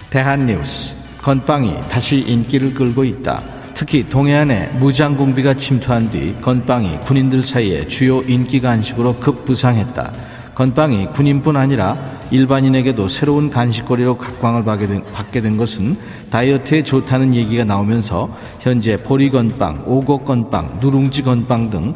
대한뉴스. 0.09 0.95
건빵이 1.21 1.75
다시 1.89 2.17
인기를 2.17 2.74
끌고 2.74 3.03
있다. 3.03 3.43
특히 3.75 4.09
동해안에 4.09 4.69
무장공비가 4.79 5.53
침투한 5.53 6.09
뒤 6.09 6.36
건빵이 6.41 7.01
군인들 7.01 7.43
사이에 7.43 7.86
주요 7.88 8.24
인기 8.24 8.59
간식으로 8.62 9.17
급부상했다. 9.17 10.13
건빵이 10.55 11.12
군인뿐 11.12 11.55
아니라 11.55 12.16
일반인에게도 12.31 13.07
새로운 13.07 13.50
간식거리로 13.50 14.17
각광을 14.17 14.63
받게 14.65 14.88
된, 14.88 15.03
받게 15.13 15.41
된 15.41 15.57
것은 15.57 15.98
다이어트에 16.29 16.84
좋다는 16.84 17.34
얘기가 17.36 17.63
나오면서 17.63 18.29
현재 18.60 18.98
보리건빵, 18.98 19.84
오곡건빵, 19.86 20.79
누룽지건빵 20.81 21.69
등 21.69 21.96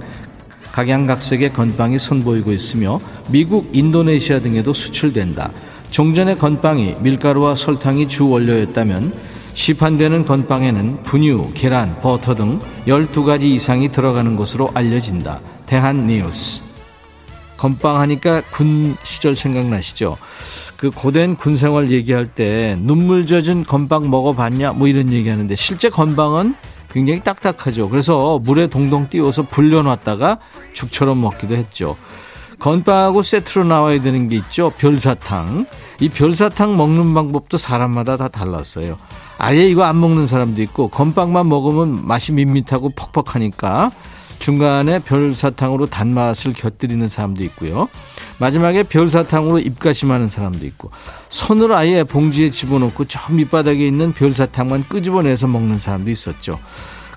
각양각색의 0.71 1.53
건빵이 1.53 2.00
선보이고 2.00 2.51
있으며 2.51 3.00
미국, 3.27 3.69
인도네시아 3.73 4.39
등에도 4.39 4.74
수출된다. 4.74 5.51
종전의 5.89 6.37
건빵이 6.37 6.98
밀가루와 7.01 7.55
설탕이 7.55 8.07
주 8.07 8.29
원료였다면 8.29 9.13
시판되는 9.53 10.25
건빵에는 10.25 11.03
분유, 11.03 11.51
계란, 11.53 12.00
버터 12.00 12.35
등 12.35 12.59
12가지 12.87 13.44
이상이 13.44 13.89
들어가는 13.91 14.37
것으로 14.37 14.72
알려진다. 14.74 15.41
대한뉴스. 15.65 16.71
건빵 17.61 18.00
하니까 18.00 18.41
군 18.50 18.97
시절 19.03 19.35
생각나시죠? 19.35 20.17
그 20.77 20.89
고된 20.89 21.35
군 21.35 21.57
생활 21.57 21.91
얘기할 21.91 22.25
때 22.25 22.75
눈물 22.79 23.27
젖은 23.27 23.65
건빵 23.65 24.09
먹어봤냐? 24.09 24.74
뭐 24.74 24.87
이런 24.87 25.13
얘기 25.13 25.29
하는데 25.29 25.55
실제 25.55 25.87
건빵은 25.87 26.55
굉장히 26.89 27.21
딱딱하죠. 27.21 27.89
그래서 27.89 28.39
물에 28.39 28.65
동동 28.65 29.09
띄워서 29.09 29.43
불려놨다가 29.43 30.39
죽처럼 30.74 31.21
먹기도 31.21 31.55
했죠. 31.55 31.95
건빵하고 32.57 33.21
세트로 33.21 33.65
나와야 33.65 34.01
되는 34.01 34.27
게 34.27 34.37
있죠. 34.37 34.71
별사탕. 34.77 35.67
이 36.00 36.09
별사탕 36.09 36.75
먹는 36.75 37.13
방법도 37.13 37.59
사람마다 37.59 38.17
다 38.17 38.27
달랐어요. 38.27 38.97
아예 39.37 39.67
이거 39.67 39.83
안 39.83 40.00
먹는 40.00 40.25
사람도 40.25 40.63
있고 40.63 40.87
건빵만 40.87 41.47
먹으면 41.47 42.07
맛이 42.07 42.31
밋밋하고 42.31 42.89
퍽퍽하니까 42.95 43.91
중간에 44.41 44.97
별사탕으로 44.97 45.85
단맛을 45.85 46.53
곁들이는 46.53 47.07
사람도 47.07 47.43
있고요. 47.43 47.87
마지막에 48.39 48.81
별사탕으로 48.81 49.59
입가심하는 49.59 50.27
사람도 50.27 50.65
있고 50.65 50.89
손으로 51.29 51.75
아예 51.75 52.03
봉지에 52.03 52.49
집어넣고 52.49 53.05
저 53.05 53.31
밑바닥에 53.31 53.85
있는 53.85 54.13
별사탕만 54.13 54.85
끄집어내서 54.89 55.47
먹는 55.47 55.77
사람도 55.77 56.09
있었죠. 56.09 56.59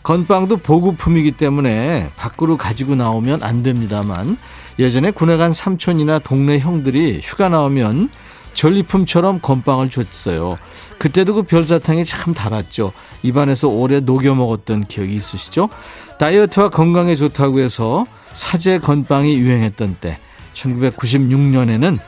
건빵도 0.03 0.59
보급품이기 0.59 1.33
때문에 1.33 2.11
밖으로 2.17 2.59
가지고 2.59 2.95
나오면 2.95 3.43
안 3.43 3.63
됩니다만 3.63 4.37
예전에 4.79 5.11
군에 5.11 5.39
간 5.39 5.55
삼촌이나 5.55 6.19
동네 6.19 6.59
형들이 6.59 7.21
휴가 7.23 7.49
나오면 7.49 8.11
전리품처럼 8.53 9.41
건빵을 9.41 9.89
줬어요. 9.89 10.59
그때도 10.99 11.35
그 11.35 11.43
별사탕이 11.43 12.05
참 12.05 12.35
달았죠. 12.35 12.93
입안에서 13.23 13.69
오래 13.69 14.01
녹여 14.01 14.35
먹었던 14.35 14.85
기억이 14.85 15.15
있으시죠? 15.15 15.71
다이어트와 16.19 16.71
건강에 16.71 17.15
좋다고 17.15 17.61
해서 17.61 18.07
사제 18.33 18.79
건빵이 18.79 19.37
유행했던 19.37 19.97
때 20.01 20.19
1996년에는 20.55 21.99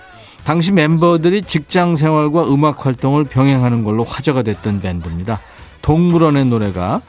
당시 0.44 0.72
멤버들이 0.72 1.42
직장 1.42 1.96
생활과 1.96 2.44
음악 2.52 2.86
활동을 2.86 3.24
병행하는 3.24 3.82
걸로 3.82 4.04
화제가 4.04 4.42
됐던 4.42 4.80
밴드입니다. 4.80 5.40
동물원의 5.82 6.46
노래가 6.46 7.00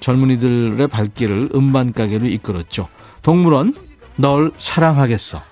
젊은이들의 0.00 0.86
발길을 0.88 1.50
음반 1.54 1.92
가게로 1.92 2.26
이끌었죠. 2.26 2.88
동물원 3.22 3.74
널 4.16 4.52
사랑하겠어. 4.56 5.51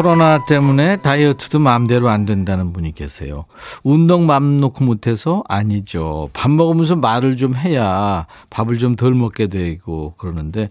코로나 0.00 0.42
때문에 0.46 0.96
다이어트도 1.02 1.58
마음대로 1.58 2.08
안 2.08 2.24
된다는 2.24 2.72
분이 2.72 2.94
계세요. 2.94 3.44
운동 3.82 4.24
맘 4.24 4.56
놓고 4.56 4.82
못해서 4.82 5.44
아니죠. 5.46 6.30
밥 6.32 6.50
먹으면서 6.50 6.96
말을 6.96 7.36
좀 7.36 7.54
해야 7.54 8.26
밥을 8.48 8.78
좀 8.78 8.96
덜 8.96 9.14
먹게 9.14 9.48
되고 9.48 10.14
그러는데 10.16 10.70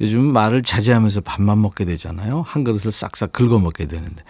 요즘 0.00 0.32
말을 0.32 0.62
자제하면서 0.62 1.20
밥만 1.20 1.60
먹게 1.60 1.84
되잖아요. 1.84 2.40
한 2.46 2.64
그릇을 2.64 2.90
싹싹 2.90 3.32
긁어 3.32 3.58
먹게 3.58 3.86
되는데. 3.86 4.22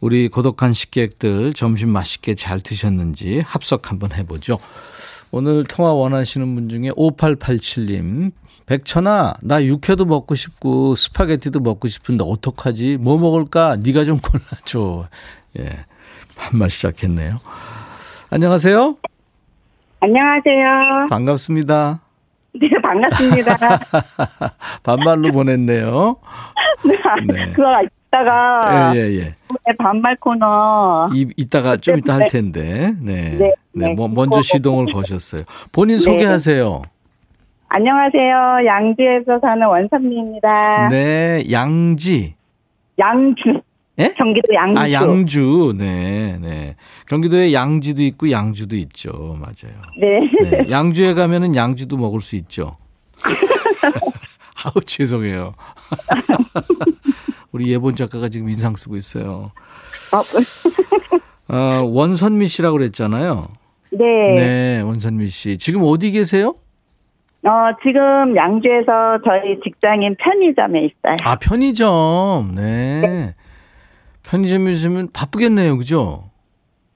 우리 0.00 0.28
고독한 0.28 0.74
식객들 0.74 1.54
점심 1.54 1.88
맛있게 1.88 2.34
잘 2.34 2.60
드셨는지 2.60 3.40
합석 3.46 3.90
한번 3.90 4.12
해보죠. 4.12 4.58
오늘 5.30 5.64
통화 5.64 5.94
원하시는 5.94 6.54
분 6.54 6.68
중에 6.68 6.90
5887님 6.90 8.32
백천아, 8.66 9.34
나 9.42 9.64
육회도 9.64 10.04
먹고 10.06 10.34
싶고 10.34 10.96
스파게티도 10.96 11.60
먹고 11.60 11.86
싶은데 11.86 12.24
어떡하지? 12.26 12.98
뭐 13.00 13.16
먹을까? 13.16 13.76
네가 13.76 14.04
좀 14.04 14.18
골라줘. 14.18 15.06
예, 15.60 15.70
반말 16.36 16.68
시작했네요. 16.70 17.38
안녕하세요. 18.30 18.96
안녕하세요. 20.00 21.06
반갑습니다. 21.08 22.00
네, 22.60 22.68
반갑습니다. 22.82 23.56
반말로 24.82 25.30
보냈네요. 25.30 26.16
네. 27.28 27.52
그거 27.52 27.78
이따가 28.08 28.92
예, 28.96 29.00
예, 29.00 29.16
예. 29.20 29.34
반말 29.78 30.16
코너 30.16 31.08
이, 31.14 31.28
이따가 31.36 31.76
좀 31.76 31.98
이따 31.98 32.14
할 32.14 32.26
텐데. 32.28 32.94
네. 33.00 33.30
네, 33.30 33.36
네. 33.38 33.54
네. 33.72 33.94
뭐, 33.94 34.08
먼저 34.08 34.42
시동을 34.42 34.92
거셨어요. 34.92 35.42
본인 35.70 35.98
소개하세요. 35.98 36.82
안녕하세요. 37.76 38.64
양주에서 38.64 39.38
사는 39.42 39.66
원선미입니다. 39.66 40.88
네, 40.88 41.44
양지. 41.50 42.34
양주. 42.98 43.60
예? 43.98 44.14
경기도 44.16 44.54
양주. 44.54 44.80
아, 44.80 44.90
양주. 44.90 45.74
네, 45.76 46.38
네. 46.40 46.76
경기도에 47.06 47.52
양지도 47.52 48.02
있고 48.04 48.30
양주도 48.30 48.76
있죠. 48.76 49.36
맞아요. 49.38 49.76
네. 50.00 50.20
네. 50.50 50.70
양주에 50.70 51.12
가면은 51.12 51.54
양주도 51.54 51.98
먹을 51.98 52.22
수 52.22 52.36
있죠. 52.36 52.78
아우, 54.64 54.82
죄송해요. 54.82 55.52
우리 57.52 57.70
예본 57.70 57.94
작가가 57.94 58.30
지금 58.30 58.48
인상 58.48 58.74
쓰고 58.74 58.96
있어요. 58.96 59.52
어, 60.14 61.52
어, 61.54 61.82
원선미 61.82 62.48
씨라고 62.48 62.78
그랬잖아요. 62.78 63.48
네. 63.90 64.04
네, 64.34 64.80
원선미 64.80 65.26
씨. 65.26 65.58
지금 65.58 65.82
어디 65.84 66.10
계세요? 66.10 66.54
어, 67.46 67.76
지금 67.82 68.34
양주에서 68.34 69.20
저희 69.24 69.60
직장인 69.62 70.16
편의점에 70.18 70.80
있어요. 70.80 71.16
아, 71.24 71.36
편의점. 71.36 72.52
네. 72.56 73.34
편의점에 74.24 74.72
있으면 74.72 75.08
바쁘겠네요. 75.12 75.78
그죠? 75.78 76.24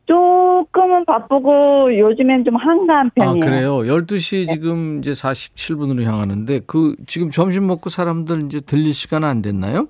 조금은 0.06 1.04
바쁘고 1.04 1.96
요즘엔 1.96 2.44
좀 2.44 2.56
한가한 2.56 3.06
아, 3.06 3.10
편이에요. 3.14 3.40
그래요. 3.40 3.76
12시 3.78 4.48
지금 4.50 4.98
이제 4.98 5.12
47분으로 5.12 6.02
향하는데 6.02 6.62
그 6.66 6.96
지금 7.06 7.30
점심 7.30 7.68
먹고 7.68 7.88
사람들 7.88 8.42
이제 8.46 8.58
들릴 8.60 8.92
시간 8.92 9.22
안 9.22 9.40
됐나요? 9.42 9.86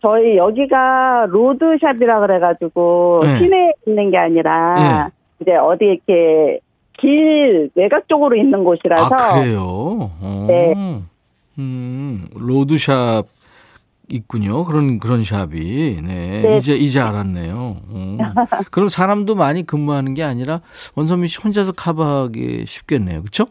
저희 0.00 0.38
여기가 0.38 1.26
로드샵이라 1.28 2.20
그래 2.20 2.40
가지고 2.40 3.20
네. 3.22 3.36
시내에 3.38 3.72
있는 3.86 4.10
게 4.10 4.16
아니라 4.16 5.10
이제 5.40 5.54
어디 5.56 5.84
이렇게 5.84 6.60
길 7.02 7.68
외곽 7.74 8.08
쪽으로 8.08 8.36
있는 8.36 8.62
곳이라서 8.62 9.14
아, 9.14 9.34
그래요? 9.34 9.60
어. 10.20 10.44
네. 10.48 10.72
음, 11.58 12.28
로드샵 12.34 13.26
있군요. 14.08 14.64
그런, 14.64 15.00
그런 15.00 15.24
샵이. 15.24 16.00
네. 16.00 16.42
네. 16.42 16.56
이제, 16.58 16.74
이제 16.74 17.00
알았네요. 17.00 17.76
어. 17.88 18.16
그럼 18.70 18.88
사람도 18.88 19.34
많이 19.34 19.66
근무하는 19.66 20.14
게 20.14 20.22
아니라 20.22 20.60
원선미 20.94 21.26
씨 21.26 21.40
혼자서 21.42 21.72
커버하기 21.72 22.66
쉽겠네요. 22.66 23.22
그쵸? 23.22 23.46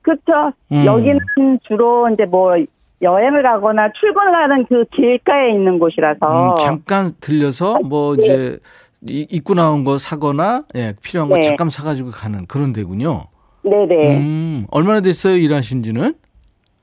그렇죠. 0.00 0.54
음. 0.72 0.86
여기는 0.86 1.20
주로 1.62 2.08
이제 2.08 2.24
뭐 2.24 2.54
여행을 3.02 3.42
가거나 3.42 3.92
출근하는 3.92 4.64
그 4.66 4.84
길가에 4.94 5.52
있는 5.52 5.78
곳이라서 5.78 6.52
음, 6.52 6.56
잠깐 6.58 7.10
들려서 7.20 7.78
뭐 7.84 8.16
네. 8.16 8.22
이제 8.24 8.58
이- 9.08 9.26
입고 9.30 9.54
나온 9.54 9.84
거 9.84 9.98
사거나 9.98 10.64
예, 10.74 10.94
필요한 11.02 11.28
거 11.30 11.36
네. 11.36 11.40
잠깐 11.42 11.70
사가지고 11.70 12.10
가는 12.10 12.46
그런 12.46 12.72
데군요. 12.72 13.24
네네. 13.62 14.16
음, 14.18 14.66
얼마나 14.70 15.00
됐어요 15.00 15.36
일하신 15.36 15.82
지는? 15.82 16.14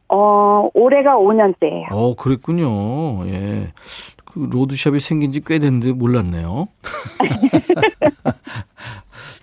어 0.09 0.65
올해가 0.73 1.15
5년째예요. 1.17 1.91
어, 1.91 2.15
그랬군요. 2.15 3.27
예. 3.27 3.73
그 4.25 4.47
로드샵이 4.51 4.99
생긴 4.99 5.31
지 5.33 5.41
꽤 5.41 5.59
됐는데 5.59 5.91
몰랐네요. 5.93 6.67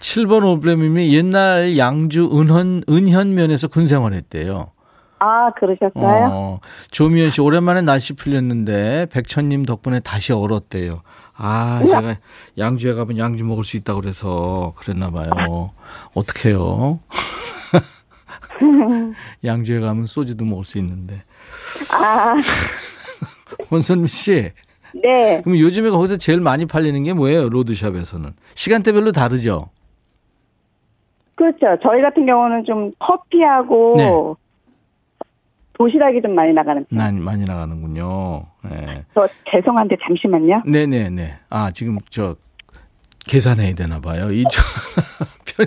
7번 0.00 0.44
올빼님이 0.44 1.14
옛날 1.14 1.76
양주 1.78 2.30
은현, 2.32 2.82
은현면에서 2.88 3.68
군 3.68 3.86
생활 3.86 4.12
했대요. 4.12 4.70
아 5.18 5.50
그러셨어요? 5.52 6.28
어, 6.32 6.60
조미연 6.90 7.30
씨, 7.30 7.40
오랜만에 7.40 7.80
날씨 7.80 8.12
풀렸는데, 8.14 9.06
백천님 9.10 9.64
덕분에 9.64 10.00
다시 10.00 10.32
얼었대요. 10.34 11.00
아, 11.36 11.80
제가 11.84 12.16
양주에 12.58 12.94
가면 12.94 13.18
양주 13.18 13.44
먹을 13.44 13.64
수 13.64 13.76
있다고 13.76 14.00
그래서 14.00 14.72
그랬나 14.76 15.10
봐요. 15.10 15.72
어떡해요? 16.14 17.00
양주에 19.44 19.80
가면 19.80 20.06
소주도 20.06 20.44
먹을 20.44 20.64
수 20.64 20.78
있는데. 20.78 21.22
아 21.92 22.34
원선미 23.70 24.08
씨, 24.08 24.52
네. 24.94 25.40
그럼 25.42 25.58
요즘에 25.58 25.90
거기서 25.90 26.16
제일 26.18 26.40
많이 26.40 26.66
팔리는 26.66 27.02
게 27.02 27.12
뭐예요? 27.12 27.48
로드샵에서는. 27.48 28.32
시간대별로 28.54 29.12
다르죠? 29.12 29.70
그렇죠. 31.34 31.76
저희 31.82 32.00
같은 32.00 32.26
경우는 32.26 32.64
좀 32.64 32.92
커피하고 33.00 33.92
네. 33.96 34.10
도시락이 35.74 36.22
좀 36.22 36.34
많이 36.34 36.52
나가는. 36.52 36.84
편이에요. 36.86 37.04
난 37.12 37.22
많이 37.22 37.44
나가는군요. 37.44 38.46
네. 38.64 39.04
저 39.14 39.28
죄송한데 39.50 39.96
잠시만요. 40.06 40.62
네네네. 40.66 41.38
아, 41.50 41.70
지금 41.72 41.98
저, 42.10 42.36
계산해야 43.26 43.74
되나 43.74 44.00
봐요. 44.00 44.30
이, 44.30 44.44
저, 44.50 44.62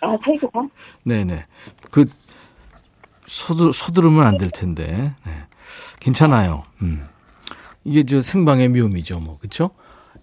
아 0.00 0.16
세개가 0.24 0.68
네네. 1.04 1.42
그, 1.90 2.06
서두, 3.26 3.72
서두르면 3.72 4.24
안 4.26 4.38
될 4.38 4.50
텐데. 4.50 5.12
네. 5.26 5.32
괜찮아요. 6.00 6.62
음. 6.82 7.06
이게 7.84 8.04
저 8.04 8.20
생방의 8.20 8.68
묘미죠, 8.68 9.20
뭐. 9.20 9.38
그쵸? 9.38 9.70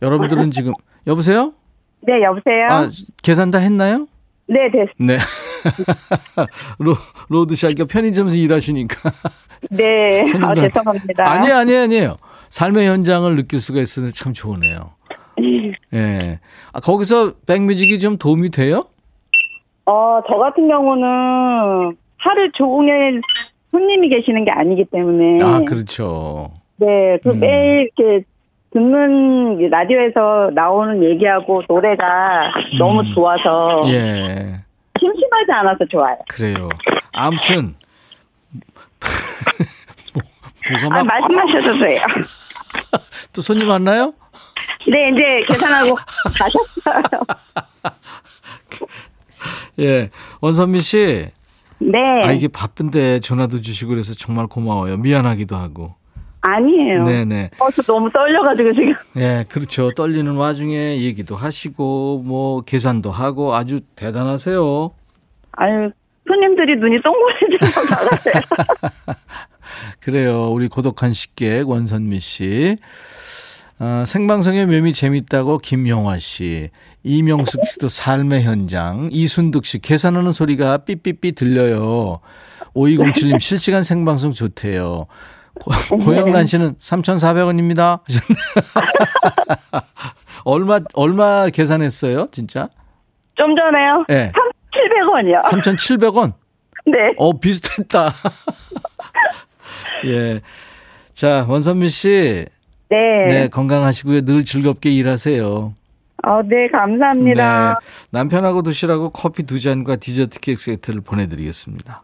여러분들은 0.02 0.52
지금, 0.52 0.74
여보세요? 1.08 1.54
네 2.02 2.22
여보세요. 2.24 2.68
아, 2.70 2.90
계산 3.22 3.52
다 3.52 3.60
했나요? 3.60 4.08
네 4.48 4.70
됐. 4.72 4.90
네. 4.98 5.18
로, 6.80 6.96
로드샵, 7.30 7.76
그러니까 7.76 7.86
편의점에서 7.86 8.36
일하시니까. 8.36 9.12
네. 9.72 10.24
아 10.42 10.54
죄송합니다. 10.54 11.30
아니에요, 11.30 11.56
아니에요, 11.58 11.82
아니에요. 11.82 12.18
삶의 12.50 12.88
현장을 12.88 13.36
느낄 13.36 13.62
수가 13.62 13.82
있어서 13.82 14.10
참 14.10 14.34
좋으네요. 14.34 14.92
예. 15.94 16.40
아, 16.72 16.80
거기서 16.80 17.34
백뮤직이 17.48 18.00
좀 18.00 18.18
도움이 18.18 18.50
돼요? 18.52 18.84
어, 19.86 20.22
저 20.28 20.36
같은 20.38 20.68
경우는 20.68 21.98
하루 22.18 22.52
종일 22.54 23.22
손님이 23.72 24.10
계시는 24.10 24.46
게 24.46 24.52
아니기 24.52 24.86
때문에. 24.86 25.44
아, 25.44 25.62
그렇죠. 25.68 26.52
네, 26.78 27.18
그 27.24 27.32
음. 27.32 27.40
매일 27.40 27.90
이렇게 27.98 28.26
듣는 28.72 29.60
이 29.60 29.68
라디오에서 29.68 30.52
나오는 30.54 31.04
얘기하고 31.04 31.64
노래가 31.68 32.52
너무 32.78 33.04
좋아서 33.14 33.84
음. 33.84 33.90
예. 33.90 34.54
심심하지 35.00 35.52
않아서 35.52 35.86
좋아요. 35.86 36.18
그래요. 36.30 36.70
아무튼 37.14 37.76
뭐, 40.14 40.22
아, 40.92 41.04
막또 41.04 41.34
말씀하셔도 41.34 41.80
돼요. 41.80 42.06
손님 43.42 43.70
왔나요? 43.70 44.14
네, 44.88 45.10
이제 45.10 45.46
계산하고 45.54 45.96
가셨어요. 46.38 47.04
예. 49.80 50.10
원선미 50.42 50.82
씨. 50.82 51.28
네. 51.80 52.00
아, 52.24 52.32
이게 52.32 52.48
바쁜데 52.48 53.20
전화도 53.20 53.62
주시고 53.62 53.90
그래서 53.90 54.14
정말 54.14 54.48
고마워요. 54.48 54.98
미안하기도 54.98 55.56
하고. 55.56 55.96
아니에요. 56.42 57.06
네네. 57.06 57.52
어, 57.60 57.72
저 57.72 57.82
너무 57.84 58.10
떨려가지고 58.12 58.74
지금. 58.74 58.94
예, 59.18 59.46
그렇죠. 59.48 59.92
떨리는 59.92 60.34
와중에 60.36 60.98
얘기도 61.00 61.38
하시고, 61.38 62.22
뭐, 62.26 62.62
계산도 62.62 63.12
하고 63.12 63.56
아주 63.56 63.80
대단하세요. 63.96 64.92
아유, 65.54 65.92
손님들이 66.28 66.76
눈이 66.78 67.02
동그래져서 67.02 67.82
나갔어요. 67.90 68.34
그래요. 70.00 70.52
우리 70.52 70.68
고독한 70.68 71.14
식객 71.14 71.68
원선미 71.68 72.20
씨. 72.20 72.78
아, 73.80 74.04
생방송의 74.06 74.66
묘미 74.68 74.94
재밌다고 74.94 75.58
김영화 75.58 76.20
씨. 76.20 76.70
이명숙 77.04 77.66
씨도 77.68 77.90
삶의 77.90 78.44
현장. 78.44 79.10
이순득 79.12 79.66
씨 79.66 79.80
계산하는 79.80 80.32
소리가 80.32 80.80
삐삐삐 80.80 81.34
들려요. 81.34 82.20
5207님 82.76 83.40
실시간 83.40 83.84
생방송 83.84 84.34
좋대요. 84.34 85.08
고, 85.56 85.72
고영란 85.98 86.46
씨는 86.48 86.76
3,400원입니다. 86.76 88.00
얼마, 90.46 90.80
얼마 90.94 91.50
계산했어요? 91.50 92.28
진짜? 92.32 92.70
좀 93.36 93.56
전에요. 93.56 94.06
예. 94.10 94.32
3,700원이요. 94.74 95.44
3,700원? 95.44 96.34
네. 96.86 97.14
어, 97.18 97.38
비슷했다. 97.40 98.12
예. 100.06 100.42
자, 101.14 101.46
원선미 101.48 101.90
씨. 101.90 102.46
네. 102.90 102.98
네, 103.28 103.48
건강하시고요. 103.48 104.22
늘 104.22 104.44
즐겁게 104.44 104.92
일하세요. 104.92 105.74
어, 106.26 106.42
네, 106.44 106.68
감사합니다. 106.70 107.80
네. 107.80 107.86
남편하고 108.12 108.62
드시라고 108.62 109.10
커피 109.10 109.44
두 109.44 109.60
잔과 109.60 109.98
디저트 109.98 110.40
케이크 110.40 110.62
세트를 110.62 111.02
보내드리겠습니다. 111.02 112.04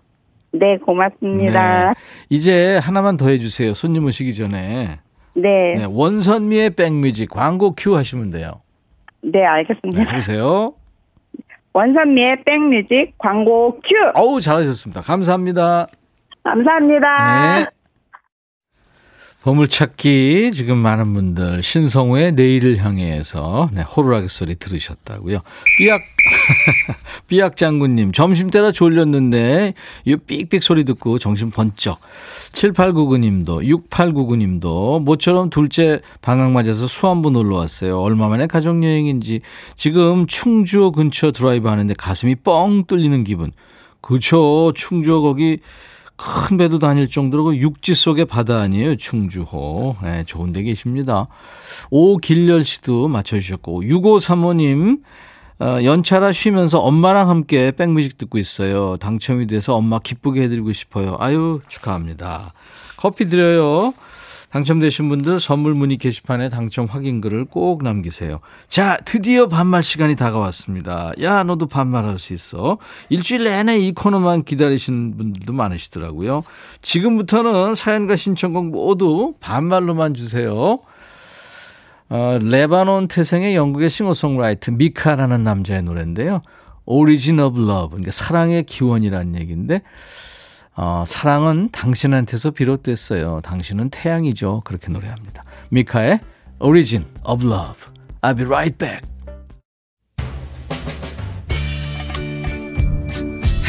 네, 0.51 0.77
고맙습니다. 0.77 1.89
네. 1.89 1.93
이제 2.29 2.77
하나만 2.77 3.17
더 3.17 3.29
해주세요. 3.29 3.73
손님 3.73 4.05
오시기 4.05 4.33
전에. 4.33 4.99
네. 5.35 5.73
네, 5.77 5.85
원선미의 5.87 6.71
백뮤직 6.71 7.29
광고 7.29 7.73
큐 7.75 7.95
하시면 7.95 8.31
돼요. 8.31 8.61
네, 9.21 9.39
네, 9.39 9.45
알겠습니다. 9.45 10.01
해보세요. 10.01 10.73
원선미의 11.79 12.43
백뮤직 12.43 13.13
광고 13.17 13.79
큐! 13.79 13.95
어우, 14.13 14.41
잘하셨습니다. 14.41 15.01
감사합니다. 15.01 15.87
감사합니다. 16.43 17.59
네. 17.59 17.78
보물찾기 19.41 20.51
지금 20.53 20.77
많은 20.79 21.13
분들 21.13 21.63
신성우의 21.63 22.33
내일을 22.33 22.83
향해서 22.83 23.69
네, 23.71 23.81
호루라기 23.83 24.27
소리 24.27 24.55
들으셨다고요. 24.55 25.39
삐약 25.77 26.01
삐약 27.27 27.55
장군님 27.55 28.11
점심 28.11 28.49
때라 28.49 28.73
졸렸는데 28.73 29.75
이 30.03 30.15
삑삑 30.17 30.61
소리 30.61 30.83
듣고 30.83 31.19
정신 31.19 31.51
번쩍. 31.51 31.99
7899님도 32.51 33.65
6899님도 33.89 35.01
모처럼 35.03 35.49
둘째 35.49 36.01
방학 36.21 36.51
맞아서 36.51 36.87
수원부 36.87 37.29
놀러 37.31 37.55
왔어요. 37.55 37.97
얼마 38.01 38.27
만에 38.27 38.45
가족 38.45 38.83
여행인지 38.83 39.39
지금 39.77 40.27
충주호 40.27 40.91
근처 40.91 41.31
드라이브 41.31 41.69
하는데 41.69 41.93
가슴이 41.93 42.35
뻥 42.35 42.83
뚫리는 42.87 43.23
기분. 43.23 43.53
그쵸 44.01 44.73
충주호 44.75 45.21
거기 45.21 45.59
큰 46.19 46.57
배도 46.57 46.79
다닐 46.79 47.09
정도로 47.09 47.45
그 47.45 47.57
육지 47.57 47.95
속의 47.95 48.25
바다 48.25 48.59
아니에요, 48.59 48.97
충주호. 48.97 49.95
네, 50.03 50.25
좋은 50.25 50.51
데 50.51 50.63
계십니다. 50.63 51.27
오길열 51.91 52.65
씨도 52.65 53.07
맞춰주셨고, 53.07 53.83
6535님, 53.83 54.99
어, 55.61 55.77
연차라 55.83 56.33
쉬면서 56.33 56.79
엄마랑 56.79 57.29
함께 57.29 57.71
백뮤직 57.71 58.17
듣고 58.17 58.37
있어요. 58.37 58.97
당첨이 58.97 59.47
돼서 59.47 59.75
엄마 59.75 59.99
기쁘게 59.99 60.43
해드리고 60.43 60.73
싶어요. 60.73 61.15
아유, 61.19 61.61
축하합니다. 61.69 62.51
커피 62.97 63.25
드려요. 63.27 63.93
당첨되신 64.51 65.09
분들 65.09 65.39
선물 65.39 65.75
문의 65.75 65.97
게시판에 65.97 66.49
당첨 66.49 66.85
확인글을 66.85 67.45
꼭 67.45 67.83
남기세요. 67.83 68.39
자, 68.67 68.97
드디어 69.05 69.47
반말 69.47 69.83
시간이 69.83 70.15
다가왔습니다. 70.15 71.11
야, 71.21 71.43
너도 71.43 71.67
반말할 71.67 72.17
수 72.17 72.33
있어. 72.33 72.79
일주일 73.09 73.43
내내 73.43 73.77
이 73.77 73.91
코너만 73.91 74.43
기다리시는 74.43 75.17
분들도 75.17 75.53
많으시더라고요. 75.53 76.43
지금부터는 76.81 77.75
사연과 77.75 78.15
신청곡 78.15 78.67
모두 78.67 79.33
반말로만 79.39 80.15
주세요. 80.15 80.79
어, 82.09 82.39
레바논 82.41 83.07
태생의 83.07 83.55
영국의 83.55 83.89
싱어송라이터 83.89 84.71
미카라는 84.71 85.43
남자의 85.43 85.83
노래인데요. 85.83 86.41
Origin 86.85 87.39
of 87.39 87.59
Love, 87.59 87.89
그러니까 87.89 88.11
사랑의 88.11 88.63
기원이라는 88.63 89.39
얘기인데 89.39 89.83
어, 90.81 91.03
사랑은 91.05 91.67
당신한테서 91.73 92.51
비롯됐어요. 92.51 93.41
당신은 93.43 93.89
태양이죠. 93.89 94.61
그렇게 94.63 94.87
노래합니다. 94.87 95.43
미카의 95.71 96.21
Origin 96.61 97.05
of 97.25 97.45
Love. 97.45 97.91
I'll 98.21 98.37
be 98.37 98.45
right 98.45 98.77
back. 98.77 99.01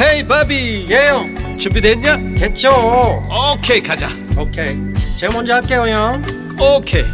헤이 0.00 0.24
바비 0.28 0.86
예영 0.88 1.58
준비됐냐? 1.58 2.16
됐죠 2.38 2.70
오케이 3.28 3.82
가자 3.82 4.08
오케이 4.38 4.78
제가 5.18 5.34
먼저 5.34 5.54
할게요 5.54 5.86
형 5.86 6.22
오케이 6.58 7.04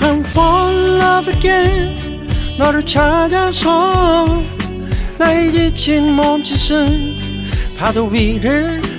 I'm 0.00 0.26
fall 0.26 0.74
in 0.74 1.00
love 1.00 1.32
again 1.32 2.28
너를 2.58 2.84
찾아서 2.84 4.42
나의 5.18 5.52
지친 5.52 6.14
몸짓은 6.14 7.14
파도 7.78 8.06
위를 8.06 8.79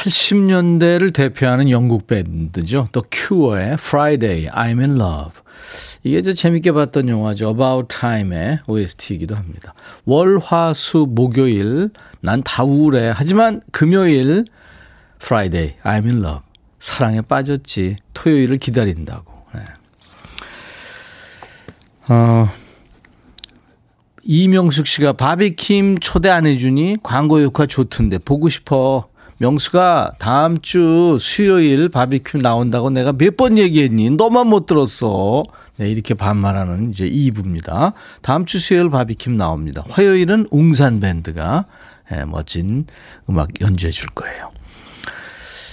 80년대를 0.00 1.12
대표하는 1.12 1.68
영국 1.70 2.06
밴드죠. 2.06 2.88
또 2.92 3.02
큐어의 3.10 3.74
Friday, 3.74 4.48
I'm 4.48 4.78
in 4.78 4.92
Love. 4.92 5.42
이게 6.02 6.22
저 6.22 6.32
재밌게 6.32 6.72
봤던 6.72 7.10
영화죠. 7.10 7.50
About 7.50 7.94
Time의 7.94 8.60
OST이기도 8.66 9.36
합니다. 9.36 9.74
월, 10.06 10.38
화, 10.38 10.72
수, 10.72 11.06
목요일 11.08 11.90
난 12.20 12.42
다 12.42 12.64
우울해. 12.64 13.12
하지만 13.14 13.60
금요일 13.72 14.46
Friday, 15.22 15.74
I'm 15.84 16.04
in 16.10 16.24
Love. 16.24 16.40
사랑에 16.78 17.20
빠졌지. 17.20 17.96
토요일을 18.14 18.56
기다린다고. 18.56 19.32
네. 19.54 19.60
어, 22.08 22.48
이명숙 24.22 24.86
씨가 24.86 25.12
바비킴 25.12 25.98
초대 25.98 26.30
안 26.30 26.46
해주니 26.46 26.96
광고 27.02 27.38
효과 27.40 27.66
좋던데 27.66 28.18
보고 28.18 28.48
싶어. 28.48 29.09
명수가 29.44 30.16
다음 30.18 30.60
주 30.60 31.16
수요일 31.18 31.88
바비큐 31.88 32.38
나온다고 32.38 32.90
내가 32.90 33.12
몇 33.12 33.36
번 33.38 33.56
얘기했니? 33.56 34.10
너만 34.10 34.46
못 34.48 34.66
들었어. 34.66 35.44
네, 35.78 35.90
이렇게 35.90 36.12
반말하는 36.12 36.90
이제 36.90 37.08
2부입니다. 37.08 37.94
다음 38.20 38.44
주 38.44 38.58
수요일 38.58 38.90
바비큐 38.90 39.30
나옵니다. 39.30 39.82
화요일은 39.88 40.48
웅산 40.50 41.00
밴드가 41.00 41.64
네, 42.10 42.26
멋진 42.26 42.84
음악 43.30 43.48
연주해 43.62 43.90
줄 43.92 44.10
거예요. 44.10 44.50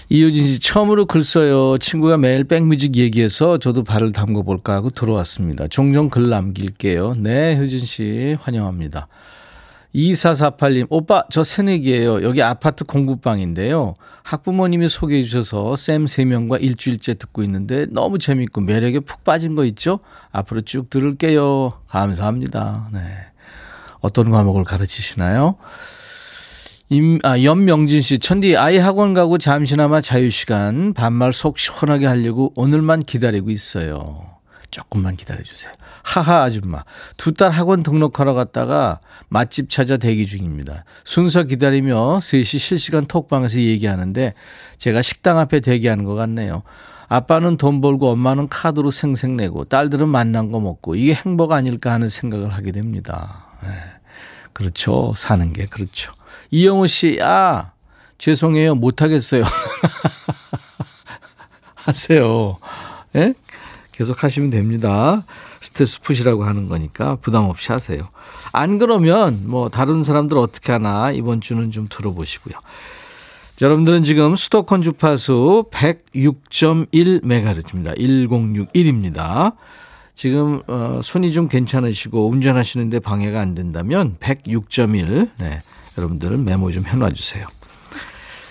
이효진 0.08 0.48
씨 0.48 0.60
처음으로 0.60 1.06
글 1.06 1.22
써요. 1.26 1.78
친구가 1.78 2.16
매일 2.16 2.46
백뮤직 2.46 2.96
얘기해서 2.96 3.58
저도 3.58 3.84
발을 3.84 4.14
담궈 4.14 4.44
볼까 4.44 4.76
하고 4.76 4.90
들어왔습니다. 4.92 5.68
종종 5.68 6.10
글 6.10 6.30
남길게요. 6.30 7.16
네, 7.18 7.58
효진 7.58 7.80
씨 7.80 8.38
환영합니다. 8.40 9.10
2448님, 9.96 10.88
오빠, 10.90 11.24
저 11.30 11.44
새내기예요. 11.44 12.24
여기 12.24 12.42
아파트 12.42 12.84
공부방인데요. 12.84 13.96
학부모님이 14.24 14.90
소개해 14.90 15.24
주셔서 15.24 15.76
쌤 15.76 16.06
3명과 16.06 16.62
일주일째 16.62 17.14
듣고 17.16 17.44
있는데 17.44 17.86
너무 17.90 18.20
재밌고 18.20 18.62
매력에 18.62 19.00
푹 19.00 19.24
빠진 19.24 19.56
거 19.56 19.66
있죠? 19.66 20.00
앞으로 20.32 20.62
쭉 20.62 20.90
들을게요. 20.90 21.82
감사합니다. 21.88 22.90
네. 22.94 23.00
어떤 24.02 24.30
과목을 24.30 24.64
가르치시나요? 24.64 25.56
임, 26.90 27.20
아, 27.24 27.42
연명진 27.42 28.02
씨, 28.02 28.20
천디, 28.20 28.56
아이 28.56 28.78
학원 28.78 29.14
가고 29.14 29.38
잠시나마 29.38 30.00
자유시간, 30.00 30.94
반말 30.94 31.34
속 31.34 31.58
시원하게 31.60 32.06
하려고 32.06 32.54
오늘만 32.56 33.04
기다리고 33.04 33.50
있어요. 33.50 34.26
조금만 34.72 35.18
기다려주세요. 35.18 35.74
하하 36.08 36.44
아줌마. 36.44 36.84
두 37.18 37.34
딸 37.34 37.52
학원 37.52 37.84
등록하러 37.84 38.34
갔다가 38.34 39.00
맛집 39.28 39.70
찾아 39.70 39.98
대기 39.98 40.26
중입니다. 40.26 40.86
순서 41.04 41.44
기다리며 41.44 42.20
3시 42.20 42.60
실시간 42.60 43.06
톡방에서 43.06 43.60
얘기하는데 43.60 44.34
제가 44.78 45.02
식당 45.02 45.38
앞에 45.38 45.60
대기하는 45.60 46.06
것 46.06 46.16
같네요. 46.16 46.64
아빠는 47.10 47.58
돈 47.58 47.82
벌고 47.82 48.10
엄마는 48.12 48.48
카드로 48.48 48.90
생색 48.92 49.32
내고 49.32 49.66
딸들은 49.66 50.08
만난 50.08 50.52
거 50.52 50.62
먹고 50.62 50.96
이게 50.96 51.14
행복 51.14 51.52
아닐까 51.52 51.92
하는 51.92 52.08
생각을 52.08 52.54
하게 52.54 52.72
됩니다. 52.72 53.46
네. 53.64 53.70
그렇죠. 54.54 55.14
사는 55.16 55.52
게 55.52 55.66
그렇죠. 55.66 56.12
이영호 56.52 56.88
씨, 56.88 57.20
아, 57.22 57.72
죄송해요. 58.18 58.76
못하겠어요. 58.76 59.44
하세요. 61.76 62.58
예? 63.16 63.34
계속 63.92 64.24
하시면 64.24 64.50
됩니다. 64.50 65.24
스트레스 65.78 66.02
푸시라고 66.02 66.44
하는 66.44 66.68
거니까 66.68 67.18
부담 67.18 67.44
없이 67.44 67.72
하세요. 67.72 68.10
안 68.52 68.80
그러면 68.80 69.44
뭐 69.46 69.70
다른 69.70 70.02
사람들 70.02 70.36
어떻게 70.38 70.72
하나 70.72 71.12
이번 71.12 71.40
주는 71.40 71.70
좀 71.70 71.86
들어보시고요. 71.88 72.56
여러분들은 73.62 74.04
지금 74.04 74.36
수도권 74.36 74.82
주파수 74.82 75.66
106.1MHz입니다. 75.72 77.96
1061입니다. 77.98 79.54
지금 80.16 80.64
어, 80.68 81.00
손이 81.04 81.32
좀 81.32 81.48
괜찮으시고 81.48 82.28
운전하시는데 82.28 83.00
방해가 83.00 83.40
안 83.40 83.54
된다면 83.54 84.16
106.1 84.20 85.30
네, 85.38 85.62
여러분들 85.96 86.38
메모 86.38 86.72
좀 86.72 86.88
해놔 86.88 87.12
주세요. 87.12 87.46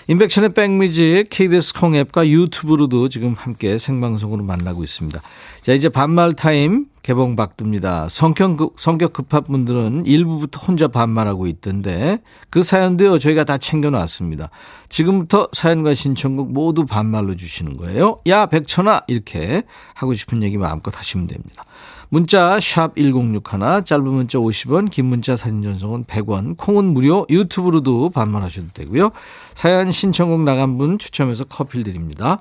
인백션의 0.09 0.53
백뮤직 0.53 1.25
KBS 1.29 1.73
콩 1.73 1.93
앱과 1.93 2.29
유튜브로도 2.29 3.09
지금 3.09 3.33
함께 3.33 3.77
생방송으로 3.77 4.41
만나고 4.41 4.85
있습니다. 4.85 5.19
자, 5.61 5.73
이제 5.73 5.89
반말 5.89 6.31
타임 6.31 6.85
개봉 7.03 7.35
박두입니다. 7.35 8.07
성격, 8.07 8.75
성격 8.77 9.11
급한 9.11 9.43
분들은 9.43 10.05
일부부터 10.05 10.61
혼자 10.65 10.87
반말하고 10.87 11.47
있던데 11.47 12.21
그 12.49 12.63
사연도요, 12.63 13.19
저희가 13.19 13.43
다 13.43 13.57
챙겨놨습니다. 13.57 14.49
지금부터 14.87 15.49
사연과 15.51 15.93
신청곡 15.93 16.53
모두 16.53 16.85
반말로 16.85 17.35
주시는 17.35 17.75
거예요. 17.75 18.21
야, 18.27 18.45
백천아! 18.45 19.01
이렇게 19.07 19.63
하고 19.93 20.13
싶은 20.13 20.41
얘기 20.41 20.57
마음껏 20.57 20.97
하시면 20.97 21.27
됩니다. 21.27 21.65
문자 22.09 22.59
샵 22.61 22.95
1061, 22.95 23.83
짧은 23.83 24.03
문자 24.05 24.37
50원, 24.37 24.89
긴 24.89 25.05
문자 25.05 25.35
사진 25.35 25.61
전송은 25.61 26.05
100원, 26.05 26.55
콩은 26.57 26.85
무료, 26.85 27.25
유튜브로도 27.29 28.11
반말하셔도 28.11 28.67
되고요. 28.73 29.11
사연 29.53 29.91
신청곡 29.91 30.41
나간 30.41 30.77
분 30.77 30.99
추첨해서 30.99 31.43
커피를 31.43 31.83
드립니다. 31.83 32.39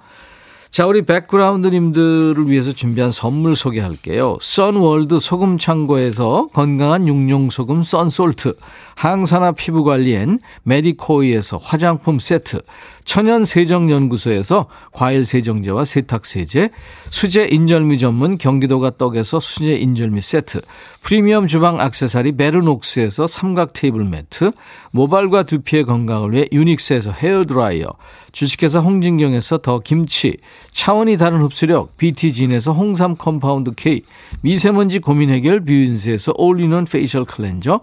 자, 0.71 0.87
우리 0.87 1.03
백그라운드님들을 1.03 2.49
위해서 2.49 2.71
준비한 2.71 3.11
선물 3.11 3.57
소개할게요. 3.57 4.37
선월드 4.41 5.21
소금 5.21 5.59
창고에서 5.59 6.49
건강한 6.53 7.09
육룡 7.09 7.51
소금 7.51 7.83
썬솔트, 7.83 8.57
항산화 8.95 9.53
피부 9.53 9.85
관리엔 9.85 10.39
메디코이에서 10.65 11.59
화장품 11.63 12.19
세트, 12.19 12.61
천연 13.07 13.45
세정 13.45 13.88
연구소에서 13.88 14.66
과일 14.90 15.25
세정제와 15.25 15.85
세탁 15.85 16.27
세제, 16.27 16.71
수제 17.09 17.49
인절미 17.53 17.99
전문 17.99 18.37
경기도가 18.37 18.90
떡에서 18.99 19.38
수제 19.38 19.77
인절미 19.77 20.21
세트, 20.21 20.61
프리미엄 21.03 21.47
주방 21.47 21.81
악세사리 21.81 22.33
베르녹스에서 22.33 23.29
삼각 23.29 23.75
테이블 23.75 24.05
매트, 24.05 24.51
모발과 24.90 25.45
두피의 25.45 25.85
건강을 25.85 26.33
위해 26.33 26.49
유닉스에서 26.51 27.12
헤어 27.12 27.45
드라이어, 27.45 27.87
주식회사 28.33 28.81
홍진경에서 28.81 29.59
더 29.59 29.79
김치, 29.79 30.37
차원이 30.73 31.16
다른 31.16 31.40
흡수력 31.42 31.97
BT진에서 31.99 32.73
홍삼 32.73 33.14
compound 33.15 33.71
K, 33.77 34.03
미세먼지 34.40 34.99
고민 34.99 35.31
해결 35.31 35.64
뷰인스에서 35.64 36.33
올리는 36.37 36.85
facial 36.85 37.25
cleanser, 37.25 37.81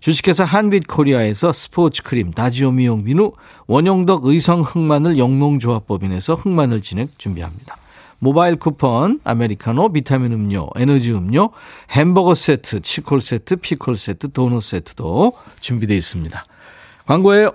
주식회사 0.00 0.44
한빛코리아에서 0.44 1.52
스포츠 1.52 2.02
크림 2.02 2.30
다지오 2.30 2.70
미용 2.70 3.04
비누 3.04 3.32
원용덕 3.66 4.24
의성 4.26 4.62
흑마늘 4.62 5.18
영농조합법인에서 5.18 6.34
흑마늘 6.34 6.82
진액 6.82 7.18
준비합니다. 7.18 7.76
모바일 8.20 8.56
쿠폰, 8.56 9.20
아메리카노, 9.22 9.92
비타민 9.92 10.32
음료, 10.32 10.68
에너지 10.74 11.12
음료, 11.12 11.50
햄버거 11.90 12.34
세트, 12.34 12.80
치콜 12.80 13.22
세트, 13.22 13.56
피콜 13.56 13.96
세트, 13.96 14.32
도넛 14.32 14.62
세트도 14.62 15.32
준비되어 15.60 15.96
있습니다. 15.96 16.44
광고예요. 17.06 17.52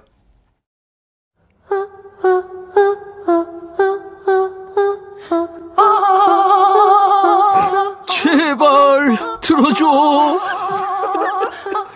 제발 8.08 9.18
들어줘. 9.42 10.63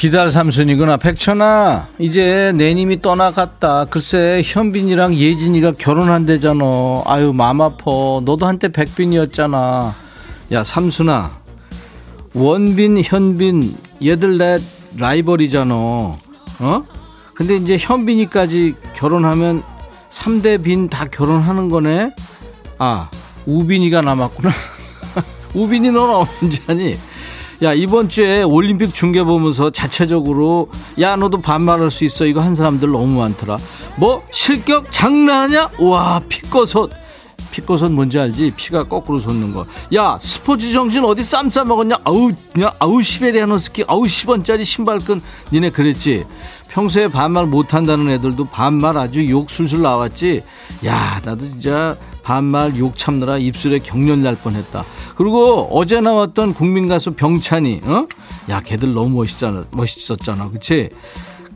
비달 0.00 0.30
삼순이구나. 0.30 0.96
백천아, 0.96 1.88
이제 1.98 2.52
내님이 2.56 3.02
떠나갔다. 3.02 3.84
글쎄, 3.84 4.40
현빈이랑 4.42 5.14
예진이가 5.14 5.72
결혼한대잖아. 5.72 6.64
아유, 7.04 7.34
맘 7.34 7.60
아파. 7.60 7.84
너도 8.24 8.46
한때 8.46 8.68
백빈이었잖아. 8.68 9.94
야, 10.52 10.64
삼순아. 10.64 11.36
원빈, 12.32 13.02
현빈, 13.04 13.76
얘들 14.02 14.38
내 14.38 14.58
라이벌이잖아. 14.96 15.74
어? 15.74 16.18
근데 17.34 17.56
이제 17.56 17.76
현빈이까지 17.78 18.76
결혼하면 18.96 19.62
3대 20.12 20.62
빈 20.62 20.88
다 20.88 21.04
결혼하는 21.04 21.68
거네? 21.68 22.10
아, 22.78 23.10
우빈이가 23.44 24.00
남았구나. 24.00 24.48
우빈이 25.52 25.90
너는 25.90 26.26
언제 26.42 26.62
하니? 26.66 26.96
야 27.62 27.74
이번 27.74 28.08
주에 28.08 28.42
올림픽 28.42 28.94
중계 28.94 29.22
보면서 29.22 29.68
자체적으로 29.70 30.68
야 30.98 31.16
너도 31.16 31.40
반말할 31.42 31.90
수 31.90 32.04
있어. 32.04 32.24
이거 32.24 32.40
한 32.40 32.54
사람들 32.54 32.90
너무 32.90 33.18
많더라. 33.20 33.58
뭐 33.96 34.22
실격 34.32 34.90
장난하냐? 34.90 35.70
우와 35.78 36.22
피꺼섯 36.28 36.90
피꺼섯 37.50 37.90
뭔지 37.92 38.18
알지? 38.18 38.52
피가 38.56 38.84
거꾸로 38.84 39.18
솟는 39.18 39.52
거야 39.52 40.18
스포츠 40.20 40.70
정신 40.72 41.04
어디 41.04 41.22
쌈 41.22 41.50
싸먹었냐? 41.50 41.96
아우 42.04 42.30
그냥 42.52 42.70
아우 42.78 43.02
시베리아노 43.02 43.58
스키 43.58 43.84
아우 43.86 44.04
10원짜리 44.04 44.64
신발끈. 44.64 45.20
니네 45.52 45.70
그랬지? 45.70 46.24
평소에 46.68 47.08
반말 47.08 47.46
못한다는 47.46 48.08
애들도 48.08 48.46
반말 48.46 48.96
아주 48.96 49.28
욕 49.28 49.50
술술 49.50 49.82
나왔지? 49.82 50.42
야 50.86 51.20
나도 51.24 51.46
진짜 51.46 51.96
반말 52.30 52.76
욕 52.78 52.96
참느라 52.96 53.38
입술에 53.38 53.80
경련 53.80 54.22
날 54.22 54.36
뻔했다 54.36 54.84
그리고 55.16 55.66
어제 55.72 56.00
나왔던 56.00 56.54
국민 56.54 56.86
가수 56.86 57.10
병찬이, 57.10 57.80
어? 57.82 58.06
야, 58.48 58.60
걔들 58.60 58.94
너무 58.94 59.16
멋있잖아, 59.16 59.64
멋있었잖아, 59.72 60.48
그치? 60.50 60.90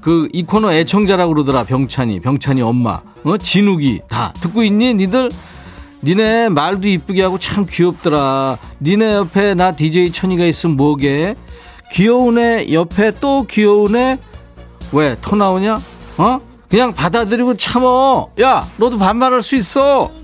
그, 0.00 0.28
이 0.32 0.42
코너 0.42 0.72
애청자라고 0.72 1.32
그러더라, 1.32 1.62
병찬이, 1.62 2.18
병찬이 2.18 2.60
엄마, 2.60 3.00
어? 3.22 3.36
진욱이, 3.38 4.00
다. 4.08 4.32
듣고 4.40 4.64
있니, 4.64 4.94
니들? 4.94 5.30
니네 6.02 6.48
말도 6.48 6.88
이쁘게 6.88 7.22
하고 7.22 7.38
참 7.38 7.66
귀엽더라. 7.70 8.58
니네 8.82 9.14
옆에 9.14 9.54
나 9.54 9.76
DJ 9.76 10.10
천이가 10.10 10.44
있으면 10.44 10.76
뭐게? 10.76 11.36
귀여운 11.92 12.36
애 12.36 12.66
옆에 12.72 13.12
또 13.20 13.46
귀여운 13.48 13.94
애? 13.94 14.18
왜, 14.92 15.16
토 15.22 15.36
나오냐? 15.36 15.78
어? 16.18 16.40
그냥 16.68 16.92
받아들이고 16.92 17.54
참어. 17.54 18.28
야, 18.42 18.66
너도 18.76 18.98
반말할 18.98 19.40
수 19.40 19.54
있어. 19.54 20.23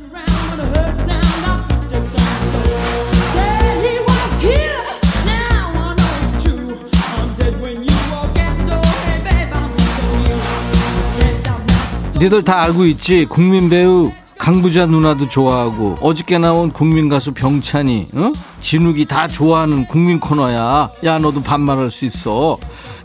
니들 12.20 12.44
다 12.44 12.62
알고 12.62 12.84
있지? 12.86 13.24
국민 13.28 13.70
배우 13.70 14.12
강부자 14.38 14.86
누나도 14.86 15.28
좋아하고 15.28 15.98
어저께 16.00 16.38
나온 16.38 16.70
국민 16.70 17.08
가수 17.08 17.32
병찬이 17.32 18.06
어? 18.14 18.32
진욱이 18.60 19.04
다 19.06 19.26
좋아하는 19.28 19.86
국민 19.86 20.20
코너야. 20.20 20.90
야 21.04 21.18
너도 21.18 21.42
반말할 21.42 21.90
수 21.90 22.04
있어. 22.04 22.58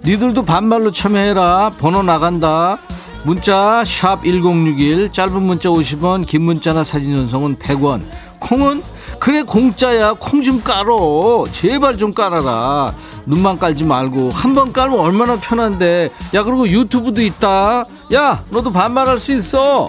니들도 0.05 0.43
반말로 0.43 0.91
참여해라. 0.91 1.71
번호 1.77 2.03
나간다. 2.03 2.77
문자 3.23 3.83
샵1061 3.85 5.11
짧은 5.11 5.41
문자 5.41 5.69
50원 5.69 6.25
긴 6.25 6.43
문자나 6.43 6.83
사진 6.83 7.15
전송은 7.17 7.57
100원. 7.57 8.01
콩은? 8.39 8.83
그래 9.19 9.41
공짜야. 9.43 10.13
콩 10.19 10.43
좀 10.43 10.61
깔어. 10.61 11.45
제발 11.51 11.97
좀 11.97 12.11
깔아라. 12.13 12.93
눈만 13.25 13.57
깔지 13.59 13.83
말고. 13.85 14.29
한 14.31 14.53
번 14.53 14.71
깔면 14.71 14.99
얼마나 14.99 15.35
편한데. 15.37 16.09
야 16.33 16.43
그리고 16.43 16.67
유튜브도 16.69 17.21
있다 17.23 17.83
야 18.13 18.43
너도 18.49 18.71
반말할 18.71 19.19
수 19.19 19.31
있어. 19.33 19.87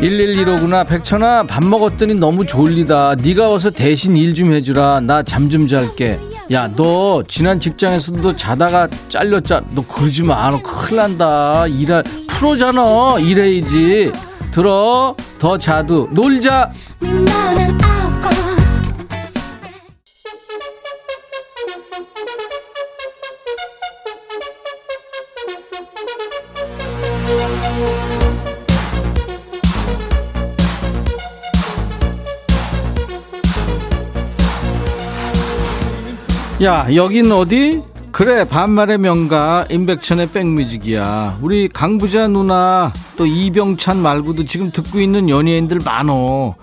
1115구나 0.00 0.86
백천아. 0.86 1.44
밥 1.44 1.64
먹었더니 1.64 2.14
너무 2.14 2.44
졸리다. 2.46 3.16
네가 3.22 3.48
와서 3.48 3.70
대신 3.70 4.16
일 4.16 4.34
좀 4.34 4.52
해주라. 4.52 5.00
나 5.00 5.22
잠 5.22 5.48
좀 5.48 5.66
잘게. 5.66 6.18
야 6.52 6.68
너 6.76 7.22
지난 7.26 7.58
직장에서도 7.58 8.36
자다가 8.36 8.86
잘렸잖아 9.08 9.64
너 9.74 9.82
그러지 9.86 10.22
마너 10.24 10.60
큰일 10.62 10.96
난다. 10.96 11.66
일할 11.66 12.04
프로잖아 12.28 13.16
일해야지. 13.18 14.12
들어. 14.50 15.14
더 15.38 15.56
자두. 15.56 16.08
놀자 16.12 16.70
야 36.64 36.86
여긴 36.94 37.30
어디? 37.30 37.82
그래 38.10 38.48
반말의 38.48 38.96
명가 38.96 39.66
임백천의 39.70 40.30
백뮤직이야. 40.30 41.40
우리 41.42 41.68
강부자 41.68 42.28
누나 42.28 42.90
또 43.16 43.26
이병찬 43.26 44.00
말고도 44.00 44.46
지금 44.46 44.70
듣고 44.70 44.98
있는 44.98 45.28
연예인들 45.28 45.80
많어. 45.84 46.54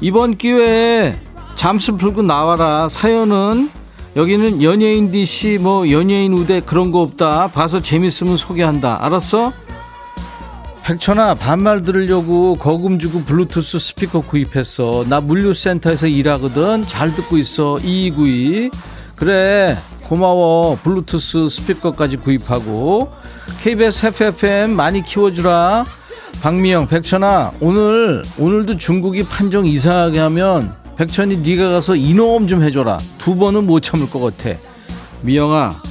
이번 0.00 0.38
기회에 0.38 1.14
잠수 1.56 1.98
풀고 1.98 2.22
나와라. 2.22 2.88
사연은 2.88 3.68
여기는 4.16 4.62
연예인 4.62 5.10
DC 5.10 5.58
뭐 5.60 5.90
연예인 5.90 6.32
우대 6.32 6.60
그런 6.60 6.90
거 6.90 7.02
없다. 7.02 7.48
봐서 7.48 7.82
재밌으면 7.82 8.38
소개한다. 8.38 9.04
알았어? 9.04 9.52
백천아 10.84 11.34
반말 11.34 11.82
들으려고 11.82 12.54
거금 12.54 12.98
주고 12.98 13.24
블루투스 13.24 13.78
스피커 13.78 14.22
구입했어. 14.22 15.04
나 15.06 15.20
물류센터에서 15.20 16.06
일하거든. 16.06 16.80
잘 16.80 17.14
듣고 17.14 17.36
있어. 17.36 17.76
2292 17.82 18.70
그래 19.20 19.76
고마워. 20.08 20.76
블루투스 20.82 21.48
스피커까지 21.48 22.16
구입하고. 22.16 23.12
KBS 23.62 24.06
FFM 24.06 24.70
많이 24.74 25.02
키워주라. 25.02 25.84
박미영 26.42 26.88
백천아 26.88 27.52
오늘 27.60 28.22
오늘도 28.38 28.78
중국이 28.78 29.24
판정 29.24 29.66
이상하게 29.66 30.18
하면 30.20 30.74
백천이 30.96 31.36
네가 31.38 31.68
가서 31.68 31.94
이놈 31.96 32.48
좀 32.48 32.62
해줘라. 32.62 32.98
두 33.18 33.36
번은 33.36 33.66
못 33.66 33.80
참을 33.80 34.08
것 34.08 34.20
같아. 34.20 34.58
미영아 35.20 35.82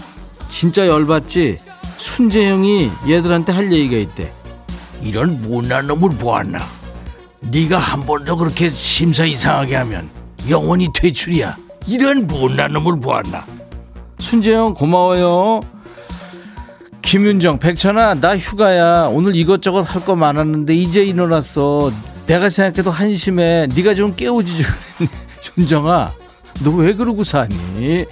진짜 0.50 0.88
열받지? 0.88 1.58
순재형이 1.98 2.90
얘들한테 3.10 3.52
할 3.52 3.72
얘기가 3.72 3.96
있대. 3.98 4.34
이런 5.04 5.40
못난 5.44 5.86
놈을 5.88 6.18
보았나? 6.18 6.58
네가 7.42 7.78
한 7.78 8.02
번 8.06 8.26
더 8.26 8.36
그렇게 8.36 8.70
심사 8.72 9.24
이상하게 9.24 9.76
하면 9.76 10.10
영원히 10.50 10.90
퇴출이야 10.94 11.56
이런 11.88 12.28
못난 12.28 12.74
놈을 12.74 13.00
보았나? 13.00 13.46
순재형 14.20 14.74
고마워요. 14.74 15.62
김윤정 17.02 17.60
백천아 17.60 18.16
나 18.16 18.38
휴가야. 18.38 19.08
오늘 19.12 19.36
이것저것 19.36 19.82
할 19.84 20.04
거 20.04 20.16
많았는데 20.16 20.76
이제 20.76 21.04
일어났어. 21.04 21.92
내가 22.28 22.50
생각해도 22.50 22.92
한심해. 22.92 23.68
네가 23.76 23.96
좀 23.96 24.16
깨우지. 24.16 24.64
준정아 25.42 26.12
너 26.64 26.72
왜 26.76 26.94
그러고 26.94 27.24
사니? 27.24 28.06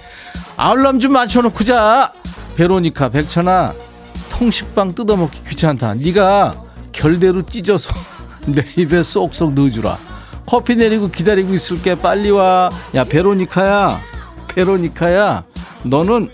알람 0.56 0.98
좀 0.98 1.12
맞춰놓고 1.12 1.62
자. 1.64 2.12
베로니카 2.56 3.10
백천아 3.10 3.72
통식빵 4.30 4.94
뜯어먹기 4.96 5.44
귀찮다. 5.48 5.94
네가 5.94 6.60
결대로 6.90 7.46
찢어서 7.46 7.92
내 8.46 8.64
입에 8.76 9.02
쏙쏙 9.04 9.52
넣어주라 9.54 9.96
커피 10.48 10.76
내리고 10.76 11.10
기다리고 11.10 11.52
있을게. 11.52 11.94
빨리 11.94 12.30
와 12.30 12.70
야 12.94 13.04
베로니카야. 13.04 14.00
베로니카야. 14.54 15.44
너는 15.82 16.30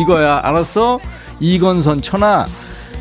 이거야. 0.00 0.40
알았어? 0.44 1.00
이건선 1.40 2.00
천아 2.02 2.46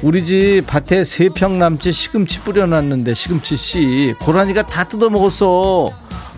우리 0.02 0.26
집 0.26 0.64
밭에 0.66 1.04
세 1.04 1.30
평 1.30 1.60
남짓 1.60 1.94
시금치 1.94 2.40
뿌려놨는데 2.42 3.14
시금치 3.14 3.56
씨 3.56 4.14
고라니가 4.22 4.64
다 4.64 4.84
뜯어먹었어. 4.84 5.90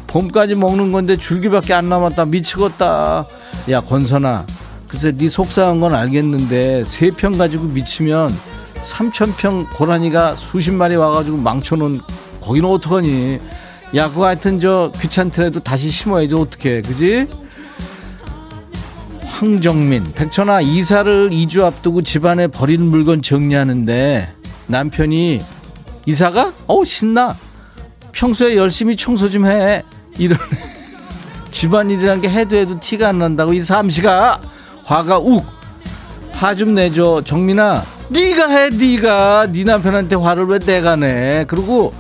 봄까지 0.08 0.56
먹는 0.56 0.92
건데 0.92 1.16
줄기밖에 1.16 1.74
안 1.74 1.88
남았다. 1.88 2.26
미치겠다. 2.26 3.26
야 3.72 3.80
건선아. 3.82 4.46
글쎄 4.90 5.14
네 5.16 5.30
속상한 5.30 5.80
건 5.80 5.96
알겠는데 5.96 6.84
세 6.88 7.12
평 7.12 7.38
가지고 7.38 7.66
미치면 7.66 8.32
삼천 8.82 9.34
평 9.38 9.64
고라니가 9.78 10.36
수십 10.36 10.72
마리 10.72 10.98
와가지고 10.98 11.38
망쳐놓은 11.38 12.02
거기는 12.42 12.68
어떡하니 12.70 13.40
야 13.96 14.08
그거 14.10 14.26
하여튼 14.28 14.60
저 14.60 14.92
귀찮더라도 15.02 15.60
다시 15.62 15.90
심어야지 15.90 16.36
어떡해. 16.36 16.82
그지? 16.84 17.28
황정민. 19.26 20.12
백천아 20.14 20.62
이사를 20.62 21.30
2주 21.30 21.64
앞두고 21.64 22.04
집안에 22.04 22.48
버린 22.48 22.84
물건 22.84 23.22
정리하는데 23.22 24.30
남편이 24.68 25.40
이사가? 26.06 26.54
어우 26.68 26.86
신나. 26.86 27.36
평소에 28.12 28.56
열심히 28.56 28.96
청소 28.96 29.30
좀 29.30 29.46
해. 29.48 29.82
이러네 30.18 30.42
집안일이란 31.52 32.22
게 32.22 32.30
해도 32.30 32.58
해도 32.58 32.80
티가 32.80 33.10
안 33.10 33.20
난다고 33.20 33.54
이 33.54 33.62
삼시가 33.62 34.40
화가 34.86 35.18
욱. 35.20 35.46
화 36.32 36.54
좀 36.56 36.74
내줘. 36.76 37.22
정민아 37.26 37.84
네가 38.10 38.48
해 38.50 38.70
네가. 38.70 39.48
네 39.52 39.64
남편한테 39.64 40.16
화를 40.16 40.46
왜 40.46 40.60
내가 40.60 40.96
내 40.96 41.46
그리고 41.48 41.94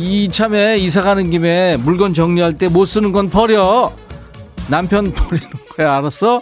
이참에 0.00 0.78
이사 0.78 1.02
가는 1.02 1.28
김에 1.30 1.76
물건 1.76 2.14
정리할 2.14 2.56
때 2.56 2.68
못 2.68 2.86
쓰는 2.86 3.12
건 3.12 3.28
버려. 3.28 3.92
남편 4.70 5.12
버리는 5.12 5.46
거야 5.76 5.96
알았어? 5.98 6.40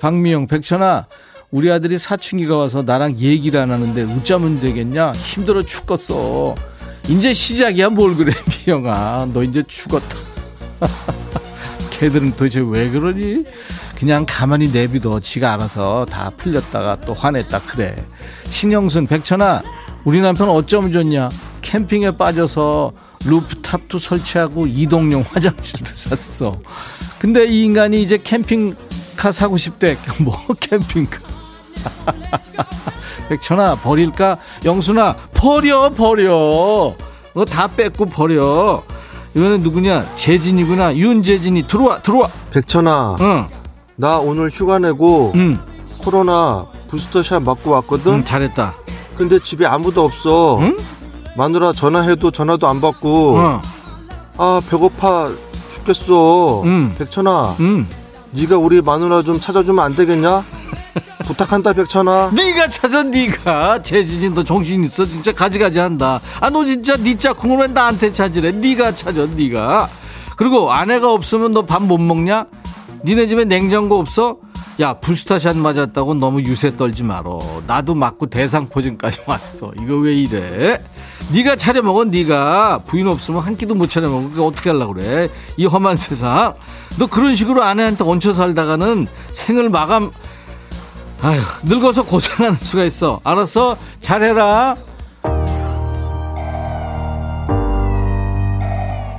박미영 0.00 0.46
백천아 0.48 1.06
우리 1.50 1.70
아들이 1.70 1.98
사춘기가 1.98 2.56
와서 2.56 2.82
나랑 2.82 3.18
얘기를 3.18 3.60
안 3.60 3.70
하는데 3.70 4.02
웃자면 4.02 4.60
되겠냐? 4.60 5.12
힘들어 5.12 5.62
죽겠어. 5.62 6.54
이제 7.08 7.32
시작이야 7.32 7.90
뭘 7.90 8.16
그래 8.16 8.32
미영아. 8.66 9.28
너 9.32 9.42
이제 9.44 9.62
죽었다. 9.68 10.16
걔들은 11.90 12.32
도대체 12.32 12.60
왜 12.66 12.90
그러니? 12.90 13.44
그냥 13.96 14.26
가만히 14.28 14.68
내비둬. 14.72 15.20
지가 15.20 15.54
알아서 15.54 16.04
다 16.06 16.30
풀렸다가 16.36 16.96
또 17.02 17.14
화냈다. 17.14 17.60
그래. 17.60 17.94
신영순 18.44 19.06
백천아 19.06 19.62
우리 20.04 20.20
남편 20.20 20.48
어쩌면 20.48 20.92
좋냐 20.92 21.28
캠핑에 21.70 22.12
빠져서 22.12 22.92
루프탑도 23.24 23.98
설치하고 23.98 24.66
이동용 24.68 25.24
화장실도 25.28 25.90
샀어. 25.92 26.54
근데 27.18 27.44
이 27.46 27.64
인간이 27.64 28.00
이제 28.00 28.18
캠핑카 28.22 29.32
사고 29.32 29.56
싶대. 29.56 29.96
뭐 30.20 30.36
캠핑카. 30.60 31.18
백천아 33.28 33.74
버릴까? 33.76 34.36
영순아 34.64 35.16
버려 35.34 35.90
버려. 35.90 36.94
너 37.34 37.44
다 37.44 37.66
뺏고 37.66 38.06
버려. 38.06 38.82
이거는 39.34 39.60
누구냐? 39.62 40.06
재진이구나. 40.14 40.96
윤재진이. 40.96 41.66
들어와 41.66 41.98
들어와. 41.98 42.28
백천아, 42.52 43.16
응, 43.20 43.48
나 43.96 44.18
오늘 44.18 44.48
휴가 44.50 44.78
내고 44.78 45.32
응, 45.34 45.58
코로나 45.98 46.66
부스터샷 46.88 47.42
맞고 47.42 47.70
왔거든. 47.72 48.12
응 48.14 48.24
잘했다. 48.24 48.74
근데 49.16 49.38
집에 49.40 49.66
아무도 49.66 50.04
없어. 50.04 50.58
응? 50.60 50.76
마누라 51.36 51.72
전화해도 51.72 52.30
전화도 52.30 52.66
안 52.68 52.80
받고. 52.80 53.36
어, 53.38 53.62
아 54.38 54.60
배고파 54.68 55.30
죽겠어. 55.70 56.62
응. 56.64 56.94
백천아, 56.98 57.56
응. 57.60 57.86
네가 58.32 58.56
우리 58.58 58.82
마누라 58.82 59.22
좀 59.22 59.40
찾아주면 59.40 59.84
안 59.84 59.94
되겠냐? 59.94 60.44
부탁한다 61.24 61.72
백천아. 61.72 62.30
네가 62.34 62.68
찾아 62.68 63.02
네가 63.02 63.82
재진이 63.82 64.30
너 64.34 64.44
정신 64.44 64.84
있어 64.84 65.04
진짜 65.04 65.32
가지가지 65.32 65.78
한다 65.78 66.20
아 66.40 66.50
너 66.50 66.64
진짜 66.64 66.96
네 66.96 67.16
짝꿍을 67.16 67.58
왜 67.58 67.66
나한테 67.66 68.12
찾으래 68.12 68.52
네가 68.52 68.94
찾아 68.94 69.26
네가 69.26 69.88
그리고 70.36 70.70
아내가 70.72 71.12
없으면 71.12 71.52
너 71.52 71.62
밥 71.62 71.82
못 71.82 71.98
먹냐 71.98 72.46
니네 73.04 73.26
집에 73.26 73.44
냉장고 73.44 73.98
없어 73.98 74.36
야 74.80 74.94
부스타샷 74.94 75.56
맞았다고 75.56 76.14
너무 76.14 76.40
유세 76.42 76.76
떨지 76.76 77.02
말어 77.02 77.40
나도 77.66 77.94
맞고 77.94 78.26
대상포진까지 78.26 79.20
왔어 79.26 79.72
이거 79.82 79.96
왜 79.96 80.14
이래 80.14 80.80
네가 81.32 81.56
차려 81.56 81.82
먹어 81.82 82.04
네가 82.04 82.82
부인 82.86 83.08
없으면 83.08 83.42
한 83.42 83.56
끼도 83.56 83.74
못 83.74 83.88
차려 83.88 84.08
먹어. 84.08 84.28
그거 84.28 84.46
어떻게 84.46 84.70
하려고 84.70 84.94
그래? 84.94 85.28
이 85.56 85.66
험한 85.66 85.96
세상. 85.96 86.54
너 86.98 87.06
그런 87.06 87.34
식으로 87.34 87.62
아내한테 87.62 88.04
얹혀 88.04 88.32
살다가는 88.32 89.06
생을 89.32 89.68
마감 89.68 90.10
아휴 91.22 91.40
늙어서 91.64 92.04
고생하는 92.04 92.54
수가 92.58 92.84
있어. 92.84 93.20
알았어? 93.24 93.76
잘해라. 94.00 94.76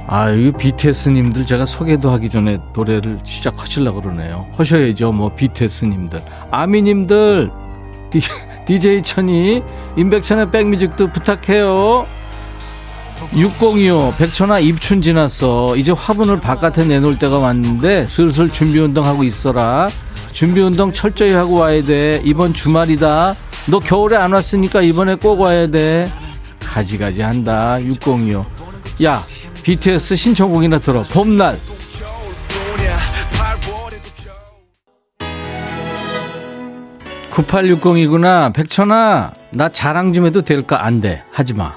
아 0.09 0.29
이거 0.29 0.57
BTS님들 0.57 1.45
제가 1.45 1.65
소개도 1.65 2.09
하기 2.11 2.29
전에 2.29 2.59
노래를 2.73 3.19
시작하시려고 3.25 4.01
그러네요. 4.01 4.47
하셔야죠 4.57 5.11
뭐 5.11 5.33
BTS님들. 5.35 6.23
아미님들. 6.51 7.51
디, 7.51 7.66
DJ 8.65 9.01
천이 9.01 9.61
임백천의 9.97 10.51
백뮤직도 10.51 11.11
부탁해요. 11.11 12.05
6025 13.35 14.13
백천아 14.17 14.59
입춘 14.59 15.01
지났어. 15.01 15.75
이제 15.75 15.91
화분을 15.91 16.39
바깥에 16.39 16.85
내놓을 16.85 17.17
때가 17.17 17.39
왔는데 17.39 18.07
슬슬 18.07 18.51
준비운동하고 18.51 19.23
있어라. 19.23 19.89
준비운동 20.31 20.91
철저히 20.93 21.31
하고 21.31 21.55
와야 21.55 21.81
돼. 21.83 22.21
이번 22.23 22.53
주말이다. 22.53 23.35
너 23.67 23.79
겨울에 23.79 24.15
안 24.15 24.33
왔으니까 24.33 24.81
이번에 24.81 25.15
꼭 25.15 25.41
와야 25.41 25.67
돼. 25.67 26.11
가지가지 26.59 27.21
한다 27.21 27.81
6025 27.81 28.45
야 29.03 29.21
BTS 29.63 30.15
신청곡이나 30.15 30.79
들어. 30.79 31.01
봄날 31.03 31.59
(9860이구나) 37.37 38.51
백천아 38.53 39.31
나 39.51 39.69
자랑 39.69 40.11
좀 40.11 40.25
해도 40.25 40.41
될까? 40.41 40.83
안 40.83 41.01
돼. 41.01 41.23
하지 41.31 41.53
마. 41.53 41.73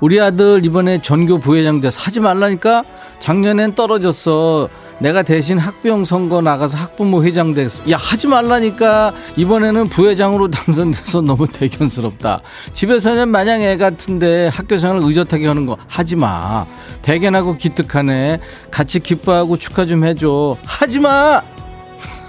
우리 0.00 0.20
아들 0.20 0.64
이번에 0.64 1.00
전교 1.00 1.38
부회장 1.38 1.80
돼서 1.80 2.00
하지 2.00 2.20
말라니까? 2.20 2.82
작년엔 3.20 3.74
떨어졌어. 3.74 4.68
내가 4.98 5.22
대신 5.22 5.58
학부형 5.58 6.04
선거 6.04 6.40
나가서 6.40 6.76
학부모 6.76 7.24
회장 7.24 7.54
됐어. 7.54 7.88
야 7.90 7.96
하지 7.96 8.26
말라니까. 8.26 9.12
이번에는 9.36 9.88
부회장으로 9.88 10.50
당선돼서 10.52 11.20
너무 11.20 11.46
대견스럽다. 11.46 12.40
집에서는 12.72 13.28
마냥 13.28 13.62
애 13.62 13.76
같은데 13.76 14.48
학교 14.48 14.78
생활 14.78 14.98
의젓하게 15.02 15.46
하는 15.46 15.64
거 15.66 15.76
하지 15.86 16.16
마. 16.16 16.66
대견하고 17.02 17.56
기특하네. 17.56 18.40
같이 18.70 18.98
기뻐하고 18.98 19.58
축하 19.58 19.86
좀 19.86 20.04
해줘. 20.04 20.56
하지 20.64 20.98
마! 20.98 21.40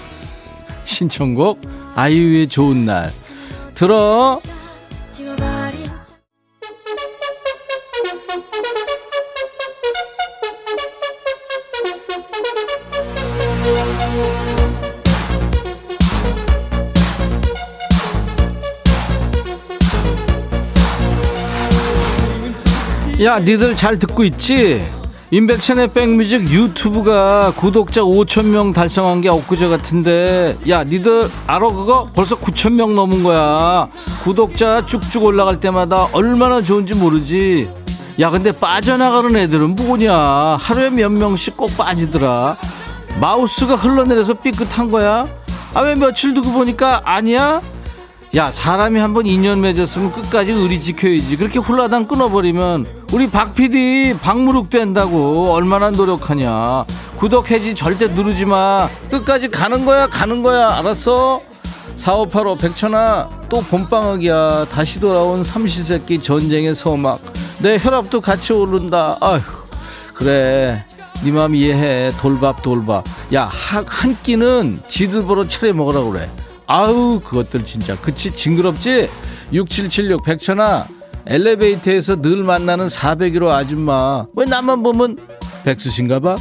신청곡 0.86 1.85
아이유의 1.96 2.50
좋은 2.50 2.86
날 2.86 3.14
들어 3.74 4.42
야 23.24 23.40
니들 23.40 23.76
잘 23.78 23.98
듣고 23.98 24.26
있지? 24.26 24.84
임백천의 25.36 25.90
백뮤직 25.90 26.50
유튜브가 26.50 27.52
구독자 27.58 28.00
5천명 28.00 28.74
달성한 28.74 29.20
게 29.20 29.28
엊그제 29.28 29.68
같은데 29.68 30.58
야 30.70 30.86
니들 30.86 31.30
알아 31.46 31.68
그거? 31.68 32.08
벌써 32.16 32.38
9천명 32.40 32.94
넘은 32.94 33.22
거야 33.22 33.90
구독자 34.24 34.86
쭉쭉 34.86 35.26
올라갈 35.26 35.60
때마다 35.60 36.08
얼마나 36.14 36.62
좋은지 36.62 36.94
모르지 36.96 37.68
야 38.18 38.30
근데 38.30 38.54
빠져나가는 38.54 39.36
애들은 39.36 39.76
뭐냐 39.76 40.16
하루에 40.58 40.90
몇 40.90 41.12
명씩 41.12 41.58
꼭 41.58 41.76
빠지더라 41.76 42.56
마우스가 43.20 43.76
흘러내려서 43.76 44.36
삐끗한 44.36 44.90
거야? 44.90 45.26
아 45.74 45.82
왜 45.82 45.96
며칠 45.96 46.34
두고 46.34 46.54
보니까 46.54 47.02
아니야? 47.04 47.62
야 48.36 48.52
사람이 48.52 49.00
한번 49.00 49.26
인연 49.28 49.62
맺었으면 49.62 50.12
끝까지 50.12 50.52
의리 50.52 50.80
지켜야지. 50.82 51.38
그렇게 51.38 51.58
훌라당 51.60 52.06
끊어버리면 52.06 53.06
우리 53.14 53.30
박 53.30 53.54
PD 53.54 54.16
박무룩 54.22 54.70
된다고 54.70 55.54
얼마나 55.54 55.90
노력하냐. 55.90 56.84
구독 57.16 57.50
해지 57.50 57.74
절대 57.74 58.08
누르지 58.08 58.44
마. 58.44 58.90
끝까지 59.10 59.48
가는 59.48 59.86
거야 59.86 60.08
가는 60.08 60.42
거야. 60.42 60.68
알았어? 60.68 61.40
4585 61.96 62.56
백천아 62.58 63.30
또 63.48 63.62
봄방학이야. 63.62 64.66
다시 64.66 65.00
돌아온 65.00 65.42
삼시세끼 65.42 66.20
전쟁의 66.22 66.76
서막 66.76 67.22
내 67.60 67.78
혈압도 67.82 68.20
같이 68.20 68.52
오른다. 68.52 69.18
아휴 69.22 69.40
그래. 70.14 70.84
네맘 71.24 71.56
이해해. 71.56 72.12
돌밥 72.20 72.62
돌밥. 72.64 73.06
야 73.34 73.50
한 73.50 74.18
끼는 74.24 74.82
지들 74.90 75.24
보러 75.24 75.48
차려 75.48 75.74
먹으라고 75.74 76.12
그래 76.12 76.30
아우 76.68 77.20
그것들 77.20 77.64
진짜. 77.66 77.96
그치? 78.00 78.34
징그럽지? 78.34 79.10
6776 79.54 80.24
백천아 80.24 80.88
엘리베이터에서 81.28 82.22
늘 82.22 82.44
만나는 82.44 82.88
401호 82.88 83.50
아줌마. 83.50 84.26
왜 84.36 84.46
나만 84.46 84.84
보면 84.84 85.18
백수신가 85.64 86.20
봐? 86.20 86.36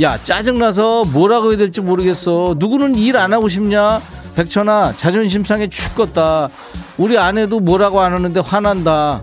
야 0.00 0.22
짜증나서 0.22 1.04
뭐라고 1.12 1.50
해야 1.50 1.58
될지 1.58 1.80
모르겠어. 1.80 2.54
누구는 2.58 2.94
일 2.96 3.16
안 3.16 3.32
하고 3.32 3.48
싶냐? 3.48 4.00
백천아 4.34 4.94
자존심 4.96 5.44
상해 5.44 5.68
죽겠다. 5.68 6.48
우리 6.96 7.18
아내도 7.18 7.60
뭐라고 7.60 8.00
안 8.00 8.12
하는데 8.12 8.40
화난다. 8.40 9.22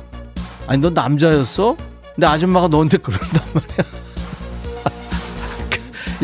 아니 0.67 0.79
너 0.81 0.89
남자였어? 0.89 1.75
근데 2.15 2.27
아줌마가 2.27 2.67
너한테 2.67 2.97
그런단 2.97 3.41
말이야. 3.53 3.91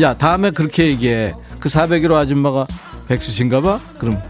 야 0.02 0.14
다음에 0.14 0.50
그렇게 0.50 0.86
얘기해. 0.88 1.34
그 1.58 1.68
401호 1.68 2.14
아줌마가 2.14 2.66
백수신가 3.08 3.60
봐? 3.60 3.80
그럼 3.98 4.20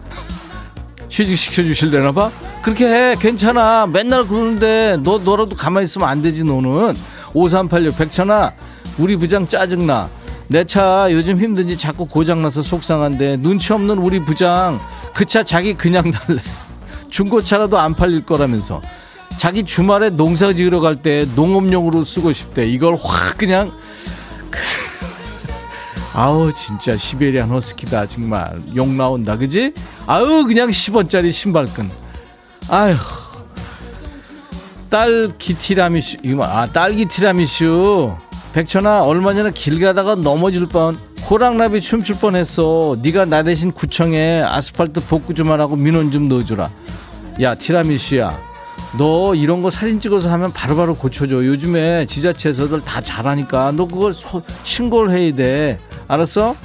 취직시켜 1.08 1.62
주실래나 1.62 2.12
봐? 2.12 2.30
그렇게 2.62 2.86
해. 2.86 3.14
괜찮아. 3.18 3.86
맨날 3.86 4.26
그러는데 4.26 4.98
너 5.02 5.18
너라도 5.18 5.56
가만히 5.56 5.84
있으면 5.84 6.08
안 6.08 6.20
되지 6.22 6.44
너는. 6.44 6.94
5386 7.34 7.96
백천아 7.98 8.52
우리 8.98 9.16
부장 9.16 9.46
짜증나. 9.46 10.08
내 10.48 10.64
차 10.64 11.08
요즘 11.10 11.40
힘든지 11.42 11.76
자꾸 11.76 12.06
고장나서 12.06 12.62
속상한데 12.62 13.38
눈치 13.38 13.72
없는 13.72 13.98
우리 13.98 14.18
부장. 14.20 14.78
그 15.14 15.24
차 15.24 15.42
자기 15.42 15.74
그냥 15.74 16.10
달래. 16.10 16.42
중고차라도 17.10 17.78
안 17.78 17.94
팔릴 17.94 18.24
거라면서. 18.26 18.82
자기 19.38 19.64
주말에 19.64 20.10
농사 20.10 20.52
지으러 20.52 20.80
갈 20.80 20.96
때 20.96 21.24
농업용으로 21.34 22.04
쓰고 22.04 22.32
싶대. 22.32 22.66
이걸 22.66 22.96
확 23.00 23.38
그냥 23.38 23.70
아우 26.18 26.50
진짜 26.50 26.96
시베리안 26.96 27.50
허스키다 27.50 28.06
정말. 28.06 28.54
욕 28.74 28.88
나온다 28.88 29.36
그지? 29.36 29.74
아우 30.06 30.44
그냥 30.44 30.70
10원짜리 30.70 31.30
신발끈. 31.30 31.90
아휴. 32.70 32.96
딸기 34.88 35.52
티라미슈 35.54 36.16
이거 36.22 36.42
아 36.44 36.66
딸기 36.66 37.04
티라미슈. 37.04 38.14
백천아 38.54 39.02
얼마 39.02 39.34
전에 39.34 39.50
길 39.50 39.78
가다가 39.78 40.14
넘어질 40.14 40.64
뻔 40.66 40.96
호랑나비 41.28 41.82
춤출 41.82 42.16
뻔했어. 42.18 42.96
네가 43.02 43.26
나 43.26 43.42
대신 43.42 43.70
구청에 43.70 44.40
아스팔트 44.42 45.00
복구 45.08 45.34
좀 45.34 45.50
하라고 45.50 45.76
민원 45.76 46.10
좀 46.10 46.30
넣어주라. 46.30 46.70
야 47.42 47.54
티라미슈야. 47.54 48.32
너 48.96 49.34
이런 49.34 49.60
거 49.60 49.68
사진 49.68 50.00
찍어서 50.00 50.30
하면 50.30 50.50
바로바로 50.54 50.94
고쳐줘. 50.94 51.44
요즘에 51.44 52.06
지자체에서들 52.06 52.80
다 52.82 53.02
잘하니까. 53.02 53.72
너 53.72 53.86
소- 54.14 54.40
신고를 54.62 55.10
해야 55.10 55.34
돼 55.34 55.78
알았어? 56.08 56.56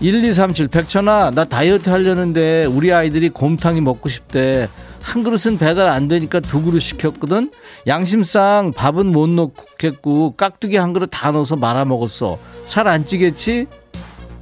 1237 0.00 0.68
백천아 0.68 1.30
나 1.32 1.44
다이어트 1.44 1.90
하려는데 1.90 2.64
우리 2.66 2.92
아이들이 2.92 3.28
곰탕이 3.28 3.80
먹고 3.82 4.08
싶대 4.08 4.68
한 5.02 5.22
그릇은 5.22 5.58
배달 5.58 5.88
안 5.88 6.08
되니까 6.08 6.40
두 6.40 6.62
그릇 6.62 6.80
시켰거든 6.80 7.50
양심상 7.86 8.72
밥은 8.74 9.06
못 9.12 9.28
넣겠고 9.28 10.34
깍두기 10.36 10.76
한 10.76 10.92
그릇 10.92 11.08
다 11.10 11.30
넣어서 11.32 11.56
말아 11.56 11.84
먹었어 11.84 12.38
살 12.66 12.86
안 12.86 13.04
찌겠지? 13.04 13.66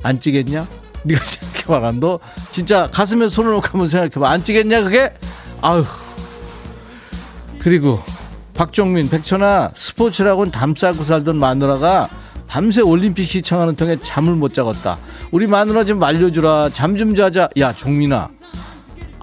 안 0.03 0.21
찌겠냐? 0.21 0.67
네가 1.03 1.21
생각해봐라 1.25 1.93
너 1.93 2.21
진짜 2.51 2.89
가슴에 2.93 3.29
손을 3.29 3.53
놓고 3.53 3.67
한번 3.67 3.89
생각해봐 3.89 4.31
안 4.31 4.43
찌겠냐 4.45 4.83
그게? 4.83 5.13
아휴 5.61 5.85
그리고 7.61 7.99
박종민 8.55 9.09
백천아 9.09 9.73
스포츠라고는 9.75 10.53
담 10.53 10.75
싸고 10.77 11.03
살던 11.05 11.37
마누라가 11.37 12.09
밤새 12.49 12.80
올림픽 12.80 13.26
시청하는 13.28 13.76
통에 13.76 13.96
잠을 14.03 14.34
못 14.34 14.55
자겠다. 14.55 14.99
우리 15.30 15.46
마누라 15.46 15.84
좀 15.84 15.99
말려주라. 15.99 16.70
잠 16.70 16.96
좀 16.96 17.14
자자. 17.14 17.49
야 17.59 17.72
종민아. 17.74 18.30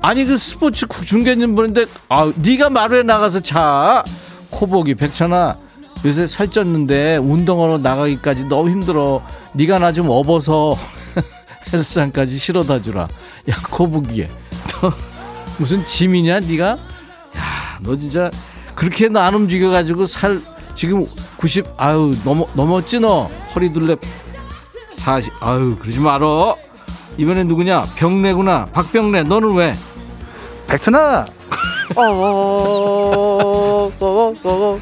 아니 0.02 0.24
그 0.26 0.38
스포츠 0.38 0.86
구- 0.86 1.04
중계 1.04 1.36
좀 1.36 1.56
보는데 1.56 1.86
아 2.10 2.32
네가 2.36 2.70
마루에 2.70 3.02
나가서 3.04 3.40
자. 3.42 4.04
코보기. 4.52 4.96
백천아 4.96 5.58
요새 6.06 6.26
살쪘는데 6.26 7.18
운동하러 7.28 7.80
나가기까지 7.80 8.48
너무 8.48 8.70
힘들어. 8.70 9.22
네가 9.54 9.80
나 9.80 9.92
좀 9.92 10.08
업어서 10.10 10.78
헬스장까지 11.74 12.38
실어다 12.38 12.82
주라. 12.82 13.08
야 13.50 13.56
코보기에. 13.72 14.30
너 14.82 14.94
무슨 15.58 15.84
짐이냐 15.86 16.42
네가? 16.42 16.66
야, 16.68 16.80
너 17.82 17.96
진짜 17.98 18.30
그렇게 18.76 19.08
너안 19.10 19.34
움직여가지고 19.34 20.06
살 20.06 20.42
지금 20.76 21.04
90 21.46 21.64
아유 21.78 22.12
넘어 22.24 22.48
넘었지 22.56 23.00
너 23.00 23.30
허리 23.54 23.72
둘레 23.72 23.96
40 24.98 25.32
아유 25.44 25.76
그러지 25.80 26.00
말어. 26.00 26.58
이번엔 27.20 27.48
누구냐? 27.48 27.84
병래구나. 27.96 28.66
박병래 28.74 29.22
너는 29.24 29.54
왜? 29.54 29.74
백천아! 30.66 31.24
어어어어어어어 33.56 33.60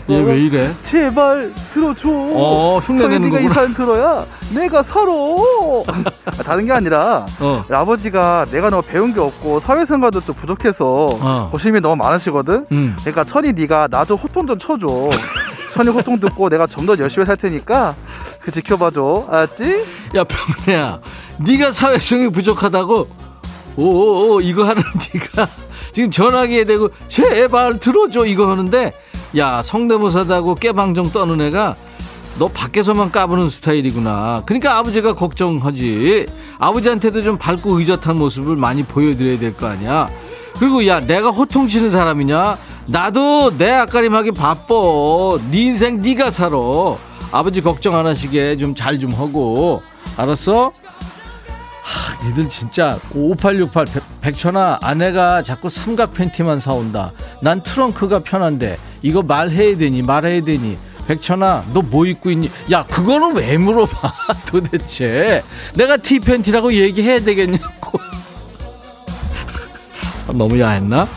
얘왜 0.10 0.40
이래? 0.40 0.74
제발 0.84 1.54
들어줘. 1.74 2.08
어 2.10 2.78
흉내 2.80 3.02
천이 3.02 3.10
내는 3.20 3.30
네가 3.30 3.40
이 3.40 3.44
거구나. 3.48 3.54
사연 3.54 3.74
들어야 3.74 4.26
내가 4.56 4.82
살아 4.82 5.12
아, 6.26 6.44
다른 6.44 6.66
게 6.66 6.72
아니라 6.72 7.26
어. 7.42 7.62
아버지가 7.70 8.46
내가 8.52 8.70
너무 8.70 8.82
배운 8.84 9.14
게 9.14 9.20
없고 9.20 9.60
사회생활도 9.60 10.22
좀 10.22 10.34
부족해서 10.36 11.08
어. 11.20 11.50
고심이 11.52 11.82
너무 11.82 11.98
많으시거든? 11.98 12.68
음. 12.72 12.96
그러니까 13.02 13.26
천이 13.26 13.52
네가 13.52 13.90
나 13.90 14.06
좀 14.06 14.16
호통 14.18 14.48
좀 14.48 14.58
쳐줘 14.58 14.88
천이 15.74 15.90
호통 15.90 16.20
듣고 16.20 16.50
내가 16.50 16.68
좀 16.68 16.84
더 16.86 16.98
열심히 17.00 17.26
살 17.26 17.38
테니까 17.38 17.96
그 18.42 18.52
지켜봐줘. 18.52 19.26
알았지? 19.30 19.86
야 20.16 20.24
병래야. 20.26 21.00
네가 21.40 21.72
사회성이 21.72 22.30
부족하다고? 22.30 23.08
오오오 23.78 24.42
이거 24.42 24.66
하는 24.66 24.84
네가 25.14 25.48
지금 25.94 26.12
전화기에 26.12 26.66
대고 26.66 26.90
제발 27.08 27.80
들어줘 27.80 28.26
이거 28.26 28.52
하는데? 28.52 28.92
야 29.38 29.64
성대모사다고 29.64 30.56
깨방정 30.56 31.12
떠는 31.12 31.42
애가 31.42 31.76
너 32.38 32.48
밖에서만 32.50 33.12
까부는 33.12 33.50
스타일이구나. 33.50 34.44
그러니까 34.46 34.78
아버지가 34.78 35.14
걱정하지. 35.16 36.28
아버지한테도 36.60 37.22
좀 37.24 37.38
밝고 37.38 37.80
의젓한 37.80 38.18
모습을 38.18 38.56
많이 38.58 38.84
보여드려야 38.84 39.40
될 39.40 39.54
거 39.56 39.68
아니야 39.68 40.10
그리고 40.60 40.86
야 40.88 41.00
내가 41.00 41.30
호통치는 41.30 41.90
사람이냐? 41.90 42.58
나도 42.88 43.58
내 43.58 43.72
앞가림하기 43.72 44.32
바빠. 44.34 44.74
네 45.52 45.64
인생 45.66 46.02
네가 46.02 46.32
살아. 46.32 46.58
아버지 47.32 47.62
걱정 47.62 47.96
안 47.96 48.06
하시게 48.06 48.58
좀 48.58 48.76
잘좀 48.76 49.12
하고. 49.14 49.82
알았어? 50.18 50.72
하, 51.84 52.28
니들 52.28 52.48
진짜 52.50 52.98
5868 53.14 53.86
백, 54.22 54.38
천아 54.38 54.80
아내가 54.82 55.42
자꾸 55.42 55.70
삼각 55.70 56.14
팬티만 56.14 56.60
사온다. 56.60 57.12
난 57.42 57.62
트렁크가 57.64 58.20
편한데 58.20 58.78
이거 59.02 59.22
말해야 59.22 59.78
되니 59.78 60.02
말해야 60.02 60.44
되니. 60.44 60.78
백천아 61.08 61.66
너 61.74 61.82
뭐 61.82 62.06
입고 62.06 62.32
있니? 62.32 62.50
야 62.72 62.86
그거는 62.86 63.36
왜 63.36 63.58
물어봐 63.58 64.14
도대체. 64.48 65.44
내가 65.74 65.98
티 65.98 66.20
팬티라고 66.20 66.74
얘기해야 66.74 67.20
되겠냐고 67.20 68.00
너무 70.38 70.60
야했나 70.60 71.08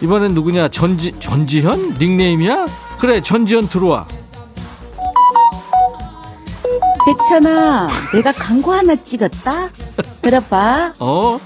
이번엔 0.00 0.34
누구냐 0.34 0.68
전지 0.68 1.12
전지현 1.20 1.96
닉네임이야 1.98 2.66
그래 3.00 3.20
전지현 3.20 3.68
들어와 3.68 4.06
백천아, 7.04 7.88
내가 8.14 8.32
광고 8.32 8.72
하나 8.72 8.94
찍었다. 8.94 9.70
들어봐. 10.22 10.92
어 11.00 11.40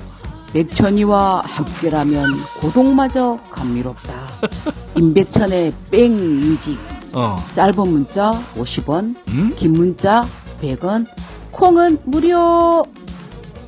백천이와 0.53 1.43
함께라면 1.47 2.25
고독마저 2.61 3.39
감미롭다. 3.51 4.13
임백천의 4.97 5.73
백뮤직. 5.91 6.79
어. 7.15 7.37
짧은 7.55 7.89
문자 7.89 8.31
50원, 8.57 9.17
음? 9.31 9.55
긴 9.57 9.73
문자 9.73 10.21
100원, 10.61 11.07
콩은 11.53 11.99
무료. 12.05 12.85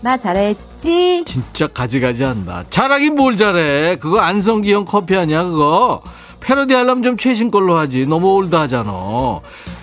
나 0.08 0.16
잘했지? 0.16 1.22
진짜 1.26 1.66
가지가지 1.66 2.22
한다. 2.22 2.64
잘하긴 2.70 3.14
뭘 3.14 3.36
잘해. 3.36 3.96
그거 3.96 4.20
안성기 4.20 4.72
형 4.72 4.86
커피 4.86 5.14
아니야, 5.14 5.44
그거. 5.44 6.00
패러디 6.40 6.72
하려면 6.72 7.02
좀 7.02 7.18
최신 7.18 7.50
걸로 7.50 7.76
하지. 7.76 8.06
너무 8.06 8.32
올드하잖아. 8.36 8.90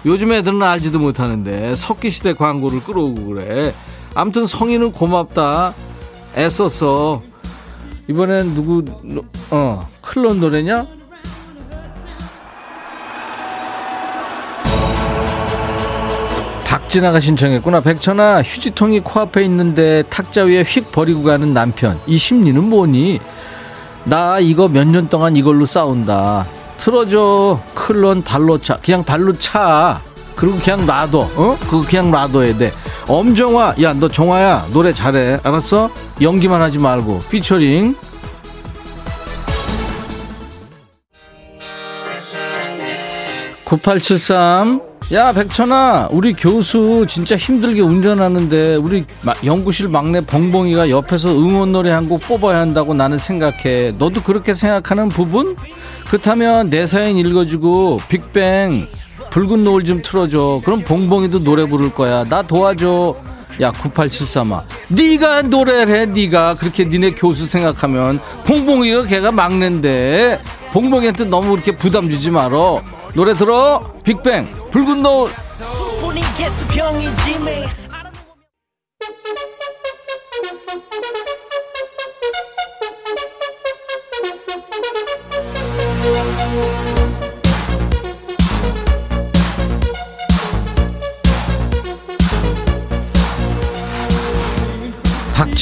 요즘 0.07 0.31
애들은 0.31 0.63
알지도 0.63 0.97
못하는데 0.97 1.75
석기시대 1.75 2.33
광고를 2.33 2.81
끌어오고 2.83 3.25
그래. 3.27 3.71
암튼 4.15 4.47
성인은 4.47 4.93
고맙다. 4.93 5.75
애썼어. 6.35 7.21
이번엔 8.09 8.55
누구, 8.55 8.83
어, 9.51 9.87
클론 10.01 10.39
노래냐? 10.39 10.87
박진아가 16.95 17.19
신청했구나. 17.19 17.81
백천아, 17.81 18.41
휴지통이 18.41 19.01
코앞에 19.01 19.43
있는데 19.45 20.03
탁자 20.09 20.43
위에 20.43 20.63
휙 20.63 20.91
버리고 20.93 21.23
가는 21.23 21.53
남편. 21.53 21.99
이 22.07 22.17
심리는 22.17 22.63
뭐니? 22.63 23.19
나 24.05 24.39
이거 24.39 24.69
몇 24.69 24.87
년 24.87 25.09
동안 25.09 25.35
이걸로 25.35 25.65
싸운다. 25.65 26.45
틀어줘. 26.77 27.59
클론 27.73 28.21
발로 28.23 28.57
차. 28.59 28.77
그냥 28.77 29.03
발로 29.03 29.33
차. 29.37 29.99
그리고 30.37 30.57
그냥 30.57 30.85
놔둬. 30.85 31.19
어? 31.35 31.57
그거 31.67 31.81
그냥 31.81 32.11
놔둬야 32.11 32.57
돼. 32.57 32.71
엄정화. 33.07 33.75
야, 33.81 33.93
너 33.93 34.07
정화야. 34.07 34.67
노래 34.71 34.93
잘해. 34.93 35.39
알았어? 35.43 35.89
연기만 36.21 36.61
하지 36.61 36.79
말고. 36.79 37.23
피처링. 37.29 37.95
9873. 43.65 44.94
야, 45.13 45.31
백천아, 45.31 46.09
우리 46.11 46.33
교수 46.33 47.05
진짜 47.07 47.37
힘들게 47.37 47.79
운전하는데, 47.81 48.75
우리 48.77 49.05
마- 49.21 49.35
연구실 49.45 49.87
막내 49.87 50.19
벙벙이가 50.19 50.89
옆에서 50.89 51.29
응원 51.29 51.71
노래 51.71 51.91
한 51.91 52.07
곡 52.07 52.21
뽑아야 52.21 52.59
한다고 52.61 52.93
나는 52.95 53.19
생각해. 53.19 53.91
너도 53.99 54.21
그렇게 54.23 54.55
생각하는 54.55 55.09
부분? 55.09 55.55
그렇다면 56.07 56.71
내 56.71 56.87
사연 56.87 57.17
읽어주고, 57.17 57.99
빅뱅, 58.09 58.87
붉은 59.29 59.63
노을 59.63 59.83
좀 59.85 60.01
틀어줘. 60.01 60.61
그럼 60.65 60.81
봉봉이도 60.81 61.43
노래 61.43 61.65
부를 61.67 61.91
거야. 61.93 62.23
나 62.23 62.41
도와줘. 62.41 63.15
야, 63.61 63.71
9873아. 63.71 64.63
네가 64.89 65.43
노래를 65.43 65.87
해, 65.95 66.05
네가. 66.07 66.55
그렇게 66.55 66.83
니네 66.83 67.11
교수 67.11 67.45
생각하면. 67.45 68.19
봉봉이가 68.45 69.03
걔가 69.03 69.31
막내인데. 69.31 70.39
봉봉이한테 70.73 71.25
너무 71.25 71.51
그렇게 71.51 71.71
부담 71.75 72.09
주지 72.09 72.31
말어. 72.31 72.81
노래 73.15 73.33
들어. 73.33 73.81
빅뱅, 74.03 74.45
붉은 74.71 75.01
노을. 75.01 75.31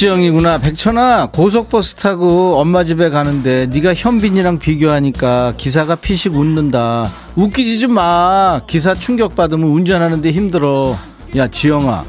박지영이구나. 0.04 0.58
백천아, 0.58 1.30
고속버스 1.30 1.94
타고 1.96 2.56
엄마 2.58 2.84
집에 2.84 3.08
가는데 3.08 3.66
네가 3.66 3.94
현빈이랑 3.94 4.58
비교하니까 4.58 5.54
기사가 5.56 5.94
피식 5.94 6.34
웃는다. 6.34 7.06
웃기지 7.36 7.78
좀 7.78 7.92
마. 7.92 8.60
기사 8.66 8.94
충격받으면 8.94 9.66
운전하는데 9.66 10.30
힘들어. 10.30 10.96
야, 11.36 11.48
지영아. 11.48 12.04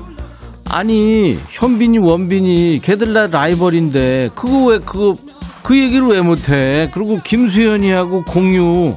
아니, 0.69 1.39
현빈이, 1.49 1.99
원빈이 1.99 2.81
걔들 2.83 3.13
다 3.13 3.27
라이벌인데 3.27 4.31
그거 4.35 4.65
왜 4.65 4.79
그거 4.79 5.15
그 5.63 5.77
얘기를 5.77 6.05
왜 6.07 6.21
못해? 6.21 6.89
그리고 6.93 7.19
김수현이하고 7.23 8.23
공유 8.25 8.95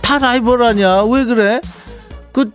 다 0.00 0.18
라이벌 0.18 0.62
아니야? 0.62 1.02
왜 1.02 1.24
그래? 1.24 1.60
그 2.32 2.50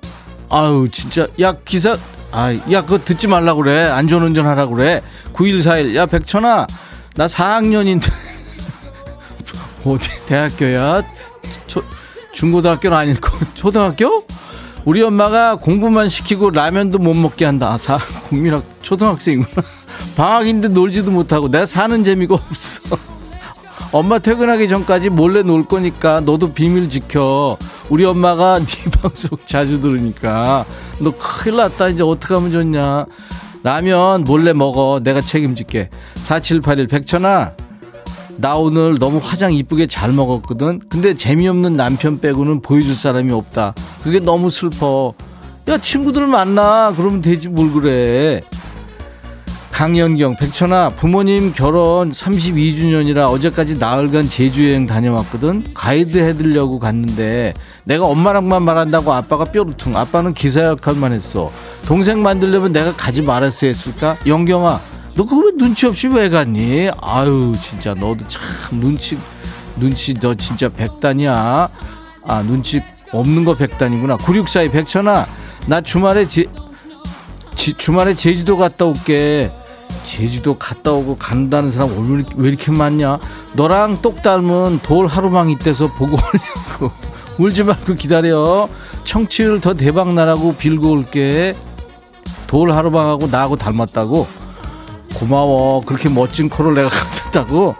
아유 0.49 0.87
진짜 0.91 1.27
야 1.39 1.55
기사 1.65 1.97
아 2.31 2.53
야 2.71 2.81
그거 2.81 2.97
듣지 2.99 3.27
말라 3.27 3.53
그래. 3.53 3.83
안전 3.85 4.23
운전 4.23 4.47
하라 4.47 4.67
그래. 4.67 5.01
9141 5.33 5.95
야 5.95 6.05
백천아 6.05 6.67
나 7.15 7.25
4학년인데. 7.27 8.09
어디 9.85 10.09
대학교야? 10.27 11.03
초, 11.67 11.81
중고등학교는 12.33 12.95
아닐 12.97 13.19
거 13.19 13.31
초등학교? 13.55 14.25
우리 14.85 15.01
엄마가 15.01 15.55
공부만 15.55 16.09
시키고 16.09 16.49
라면도 16.51 16.97
못 16.97 17.13
먹게 17.15 17.45
한다. 17.45 17.71
아, 17.73 17.77
사 17.77 17.97
국민학 18.29 18.63
초등학생이구나. 18.81 19.67
방학인데 20.15 20.69
놀지도 20.69 21.11
못하고 21.11 21.49
내가 21.49 21.65
사는 21.65 22.03
재미가 22.03 22.35
없어 22.35 22.81
엄마 23.91 24.19
퇴근하기 24.19 24.69
전까지 24.69 25.09
몰래 25.09 25.41
놀 25.43 25.65
거니까 25.65 26.21
너도 26.21 26.53
비밀 26.53 26.89
지켜. 26.89 27.57
우리 27.89 28.05
엄마가 28.05 28.59
네 28.63 28.91
방송 29.01 29.37
자주 29.43 29.81
들으니까 29.81 30.65
너 30.99 31.11
큰일 31.17 31.57
났다. 31.57 31.89
이제 31.89 32.01
어떻게 32.03 32.33
하면 32.33 32.51
좋냐. 32.51 33.05
라면 33.63 34.23
몰래 34.23 34.53
먹어. 34.53 35.01
내가 35.03 35.19
책임질게. 35.19 35.89
4781 36.15 36.87
백천아. 36.87 37.53
나 38.37 38.55
오늘 38.55 38.97
너무 38.97 39.19
화장 39.21 39.53
이쁘게 39.53 39.87
잘 39.87 40.13
먹었거든. 40.13 40.79
근데 40.89 41.13
재미없는 41.13 41.73
남편 41.73 42.19
빼고는 42.21 42.61
보여줄 42.61 42.95
사람이 42.95 43.31
없다. 43.33 43.73
그게 44.03 44.19
너무 44.19 44.49
슬퍼. 44.49 45.13
야 45.67 45.77
친구들 45.77 46.27
만나. 46.27 46.93
그러면 46.95 47.21
되지 47.21 47.49
뭘 47.49 47.71
그래. 47.73 48.41
강연경, 49.71 50.35
백천아, 50.35 50.89
부모님 50.89 51.53
결혼 51.53 52.11
32주년이라 52.11 53.27
어제까지 53.29 53.77
나흘간 53.77 54.29
제주여행 54.29 54.85
다녀왔거든? 54.85 55.63
가이드 55.73 56.17
해드리려고 56.19 56.77
갔는데, 56.77 57.53
내가 57.85 58.05
엄마랑만 58.05 58.61
말한다고 58.63 59.11
아빠가 59.13 59.45
뾰루퉁, 59.45 59.95
아빠는 59.95 60.33
기사 60.33 60.61
역할만 60.65 61.13
했어. 61.13 61.51
동생 61.87 62.21
만들려면 62.21 62.73
내가 62.73 62.91
가지 62.93 63.21
말았어야 63.23 63.69
했을까? 63.69 64.17
영경아, 64.27 64.79
너 65.15 65.25
그거 65.25 65.45
왜 65.47 65.51
눈치 65.57 65.87
없이 65.87 66.07
왜 66.07 66.29
갔니? 66.29 66.89
아유, 67.01 67.53
진짜 67.59 67.93
너도 67.95 68.19
참 68.27 68.79
눈치, 68.79 69.17
눈치 69.77 70.13
너 70.13 70.35
진짜 70.35 70.69
백단이야. 70.69 71.69
아, 72.27 72.43
눈치 72.43 72.83
없는 73.13 73.45
거 73.45 73.55
백단이구나. 73.55 74.17
9642 74.17 74.69
백천아, 74.71 75.25
나 75.65 75.81
주말에 75.81 76.27
제, 76.27 76.45
지- 77.55 77.73
주말에 77.73 78.13
제주도 78.15 78.57
갔다 78.57 78.85
올게. 78.85 79.49
제주도 80.11 80.57
갔다 80.57 80.91
오고 80.91 81.15
간다는 81.15 81.71
사람 81.71 81.97
오늘 81.97 82.25
왜 82.35 82.49
이렇게 82.49 82.69
많냐? 82.69 83.17
너랑 83.53 84.01
똑 84.01 84.21
닮은 84.21 84.79
돌 84.83 85.07
하루망 85.07 85.49
이때서 85.49 85.87
보고 85.87 86.17
오려고. 86.17 86.93
울지 87.39 87.63
말고 87.63 87.95
기다려. 87.95 88.67
청취율 89.05 89.61
더 89.61 89.73
대박 89.73 90.13
나라고 90.13 90.53
빌고 90.55 90.91
올게. 90.91 91.55
돌 92.45 92.73
하루망하고 92.73 93.27
나하고 93.27 93.55
닮았다고? 93.55 94.27
고마워. 95.15 95.79
그렇게 95.85 96.09
멋진 96.09 96.49
코를 96.49 96.73
내가 96.73 96.89
가졌다고? 97.31 97.73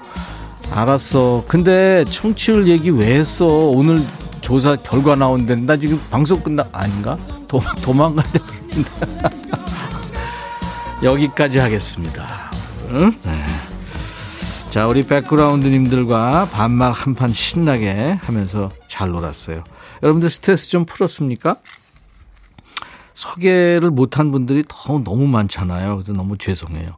알았어. 0.72 1.44
근데 1.50 2.06
청취율 2.06 2.70
얘기 2.70 2.92
왜 2.92 3.20
했어? 3.20 3.46
오늘 3.46 4.00
조사 4.40 4.78
결과 4.78 5.16
나온다는데 5.16 5.74
나 5.74 5.78
지금 5.78 6.00
방송 6.10 6.40
끝나 6.40 6.64
아닌가? 6.72 7.18
도, 7.50 7.62
되는데. 7.84 8.22
여기까지 11.04 11.58
하겠습니다. 11.58 12.52
응? 12.90 13.12
네. 13.24 13.46
자, 14.70 14.88
우리 14.88 15.04
백그라운드님들과 15.04 16.50
반말 16.52 16.92
한판 16.92 17.30
신나게 17.30 18.20
하면서 18.22 18.70
잘 18.88 19.10
놀았어요. 19.10 19.64
여러분들 20.04 20.30
스트레스 20.30 20.70
좀 20.70 20.86
풀었습니까? 20.86 21.56
소개를 23.14 23.90
못한 23.92 24.32
분들이 24.32 24.64
더 24.68 25.00
너무 25.00 25.28
많잖아요. 25.28 25.96
그래서 25.96 26.14
너무 26.14 26.38
죄송해요. 26.38 26.96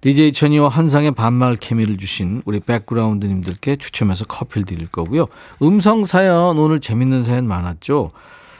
DJ 0.00 0.32
천이와 0.32 0.68
환상의 0.68 1.12
반말 1.12 1.56
케미를 1.56 1.98
주신 1.98 2.42
우리 2.44 2.60
백그라운드님들께 2.60 3.76
추첨해서 3.76 4.24
커피를 4.24 4.64
드릴 4.64 4.88
거고요. 4.88 5.26
음성 5.62 6.04
사연 6.04 6.58
오늘 6.58 6.80
재밌는 6.80 7.22
사연 7.22 7.46
많았죠. 7.46 8.12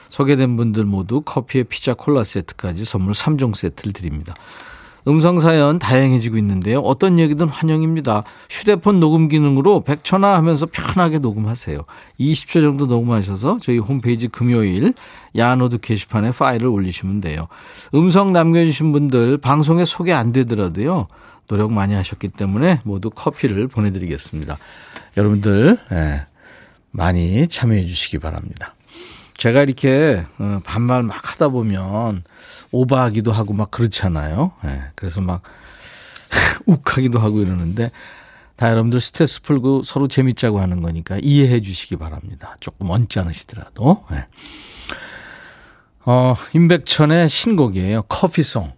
소개된 0.09 0.57
분들 0.57 0.83
모두 0.83 1.21
커피에 1.21 1.63
피자 1.63 1.93
콜라 1.93 2.23
세트까지 2.23 2.85
선물 2.85 3.13
3종 3.13 3.55
세트를 3.55 3.93
드립니다. 3.93 4.35
음성 5.07 5.39
사연 5.39 5.79
다양해지고 5.79 6.37
있는데요. 6.37 6.79
어떤 6.79 7.19
얘기든 7.19 7.47
환영입니다. 7.47 8.23
휴대폰 8.49 8.99
녹음 8.99 9.27
기능으로 9.27 9.83
100초나 9.85 10.33
하면서 10.33 10.65
편하게 10.65 11.19
녹음하세요. 11.19 11.79
20초 12.19 12.61
정도 12.61 12.85
녹음하셔서 12.85 13.57
저희 13.61 13.77
홈페이지 13.77 14.27
금요일 14.27 14.93
야노드 15.35 15.79
게시판에 15.79 16.31
파일을 16.31 16.67
올리시면 16.67 17.21
돼요. 17.21 17.47
음성 17.95 18.33
남겨주신 18.33 18.91
분들 18.91 19.37
방송에 19.37 19.85
소개 19.85 20.11
안 20.11 20.31
되더라도요. 20.31 21.07
노력 21.47 21.71
많이 21.71 21.95
하셨기 21.95 22.27
때문에 22.29 22.81
모두 22.83 23.09
커피를 23.09 23.67
보내드리겠습니다. 23.67 24.57
여러분들 25.17 25.77
예, 25.91 26.25
많이 26.91 27.47
참여해 27.47 27.87
주시기 27.87 28.19
바랍니다. 28.19 28.75
제가 29.39 29.63
이렇게 29.63 30.21
어, 30.37 30.59
반말 30.65 31.01
막 31.03 31.31
하다 31.31 31.47
보면 31.49 32.23
오버하기도 32.71 33.31
하고 33.31 33.53
막 33.53 33.71
그렇잖아요. 33.71 34.51
예, 34.65 34.81
그래서 34.95 35.21
막 35.21 35.41
욱하기도 36.67 37.19
하고 37.19 37.39
이러는데 37.41 37.89
다 38.57 38.69
여러분들 38.69 38.99
스트레스 38.99 39.41
풀고 39.41 39.83
서로 39.83 40.09
재밌자고 40.09 40.59
하는 40.59 40.81
거니까 40.81 41.17
이해해 41.21 41.61
주시기 41.61 41.95
바랍니다. 41.95 42.57
조금 42.59 42.89
언짢으시더라도. 42.89 44.03
네. 44.11 44.25
어, 46.05 46.35
임백천의 46.53 47.29
신곡이에요. 47.29 48.03
커피송. 48.03 48.73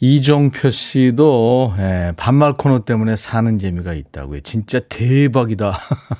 이종표 0.00 0.70
씨도 0.70 1.74
예, 1.78 2.12
반말 2.16 2.54
코너 2.54 2.84
때문에 2.84 3.16
사는 3.16 3.58
재미가 3.58 3.92
있다고요. 3.92 4.40
진짜 4.40 4.80
대박이다. 4.80 5.78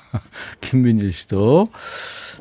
김민재 0.61 1.11
씨도 1.11 1.67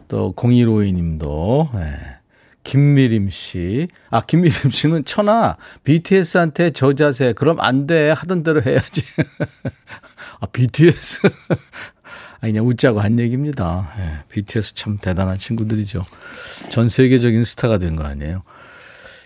또 0.07 0.33
0152님도 0.35 1.73
예. 1.79 2.17
김미림 2.63 3.29
씨. 3.29 3.87
아, 4.09 4.21
김미림 4.21 4.71
씨는 4.71 5.03
천하 5.05 5.57
BTS한테 5.83 6.71
저 6.71 6.93
자세 6.93 7.33
그럼 7.33 7.59
안 7.59 7.87
돼. 7.87 8.11
하던 8.11 8.43
대로 8.43 8.61
해야지. 8.61 9.03
아, 10.39 10.45
BTS. 10.51 11.21
아, 12.39 12.47
그냥 12.47 12.65
웃자고 12.67 13.01
한 13.01 13.19
얘기입니다. 13.19 13.91
예, 13.99 14.23
BTS 14.29 14.75
참 14.75 14.97
대단한 14.97 15.37
친구들이죠. 15.37 16.05
전 16.69 16.87
세계적인 16.89 17.43
스타가 17.43 17.77
된 17.77 17.95
거 17.95 18.03
아니에요. 18.03 18.43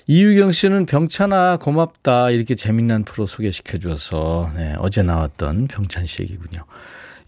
이유경 0.07 0.51
씨는 0.51 0.86
병찬아 0.86 1.57
고맙다 1.57 2.30
이렇게 2.32 2.55
재밌는 2.55 3.03
프로 3.03 3.25
소개시켜 3.25 3.78
줘서 3.78 4.49
네, 4.55 4.73
어제 4.80 5.03
나왔던 5.03 5.67
병찬 5.67 6.05
씨 6.05 6.23
얘기군요. 6.23 6.63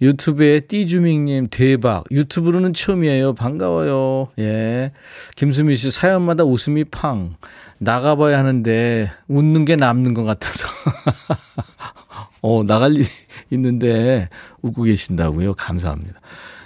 유튜브에 0.01 0.61
띠주밍님 0.61 1.47
대박 1.49 2.05
유튜브로는 2.11 2.73
처음이에요 2.73 3.33
반가워요 3.33 4.29
예 4.39 4.91
김수미 5.35 5.75
씨 5.75 5.91
사연마다 5.91 6.43
웃음이 6.43 6.85
팡 6.85 7.35
나가봐야 7.79 8.39
하는데 8.39 9.11
웃는 9.27 9.65
게 9.65 9.75
남는 9.75 10.13
것 10.13 10.23
같아서 10.23 10.67
어 12.41 12.63
나갈 12.63 12.93
일 12.93 13.05
있는데 13.49 14.29
웃고 14.61 14.83
계신다고요 14.83 15.55
감사합니다 15.55 16.19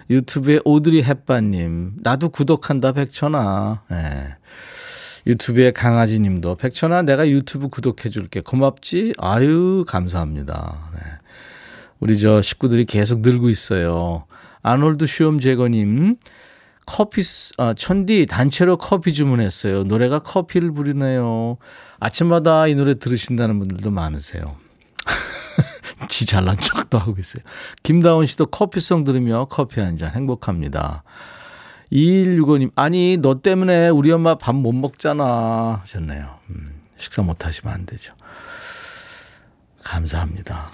유튜브에 0.09 0.59
오드리 0.65 1.03
햇바님 1.03 1.93
나도 2.01 2.29
구독한다 2.29 2.91
백천아 2.91 3.83
예. 3.91 4.35
유튜브에 5.25 5.71
강아지 5.71 6.19
님도 6.19 6.55
백천아 6.55 7.03
내가 7.03 7.27
유튜브 7.29 7.69
구독해 7.69 8.09
줄게. 8.09 8.41
고맙지? 8.41 9.13
아유, 9.17 9.85
감사합니다. 9.87 10.91
네. 10.93 10.99
우리 12.03 12.19
저 12.19 12.41
식구들이 12.41 12.83
계속 12.83 13.21
늘고 13.21 13.49
있어요. 13.49 14.25
아놀드 14.61 15.05
슈엄 15.07 15.39
제거님, 15.39 16.17
커피, 16.85 17.21
아, 17.57 17.73
천디 17.73 18.25
단체로 18.25 18.75
커피 18.75 19.13
주문했어요. 19.13 19.83
노래가 19.83 20.19
커피를 20.19 20.73
부르네요. 20.73 21.55
아침마다 22.01 22.67
이 22.67 22.75
노래 22.75 22.99
들으신다는 22.99 23.57
분들도 23.57 23.89
많으세요. 23.89 24.57
지 26.09 26.25
잘난 26.25 26.57
척도 26.57 26.97
하고 26.97 27.15
있어요. 27.19 27.41
김다운 27.83 28.25
씨도 28.25 28.47
커피송 28.47 29.05
들으며 29.05 29.45
커피 29.45 29.79
한 29.79 29.95
잔 29.95 30.11
행복합니다. 30.13 31.03
2165님, 31.89 32.71
아니, 32.75 33.15
너 33.21 33.39
때문에 33.41 33.87
우리 33.87 34.11
엄마 34.11 34.35
밥 34.35 34.53
못 34.53 34.73
먹잖아. 34.73 35.79
하셨네요. 35.83 36.37
음, 36.49 36.81
식사 36.97 37.21
못 37.21 37.45
하시면 37.45 37.73
안 37.73 37.85
되죠. 37.85 38.13
감사합니다. 39.85 40.69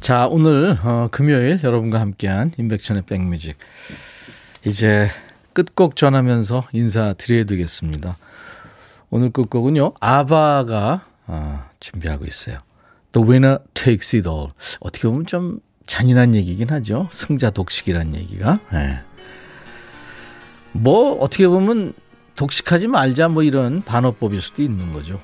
자, 0.00 0.28
오늘, 0.28 0.76
어, 0.84 1.08
금요일 1.10 1.60
여러분과 1.62 2.00
함께한 2.00 2.52
인백천의 2.58 3.02
백뮤직. 3.06 3.56
이제 4.64 5.08
끝곡 5.52 5.96
전하면서 5.96 6.68
인사드려야 6.72 7.44
되겠습니다. 7.44 8.16
오늘 9.10 9.30
끝곡은요, 9.30 9.94
아바가 9.98 11.06
어, 11.26 11.64
준비하고 11.80 12.24
있어요. 12.24 12.58
The 13.12 13.26
winner 13.26 13.58
takes 13.74 14.14
it 14.16 14.28
all. 14.28 14.50
어떻게 14.80 15.08
보면 15.08 15.26
좀 15.26 15.60
잔인한 15.86 16.34
얘기긴 16.34 16.70
하죠. 16.70 17.08
승자 17.10 17.50
독식이란 17.50 18.14
얘기가. 18.14 18.60
네. 18.72 19.00
뭐 20.72 21.14
어떻게 21.14 21.48
보면 21.48 21.94
독식하지 22.36 22.88
말자 22.88 23.28
뭐 23.28 23.42
이런 23.42 23.82
반어법일 23.82 24.42
수도 24.42 24.62
있는 24.62 24.92
거죠. 24.92 25.20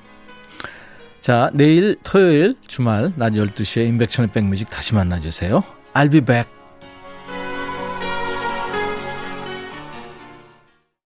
자, 1.23 1.49
내일 1.53 1.95
토요일 2.03 2.53
주말 2.67 3.13
낮 3.15 3.31
12시에 3.31 3.87
인백천의 3.87 4.33
백뮤직 4.33 4.69
다시 4.69 4.93
만나주세요. 4.93 5.63
I'll 5.93 6.11
be 6.11 6.19
back. 6.19 6.49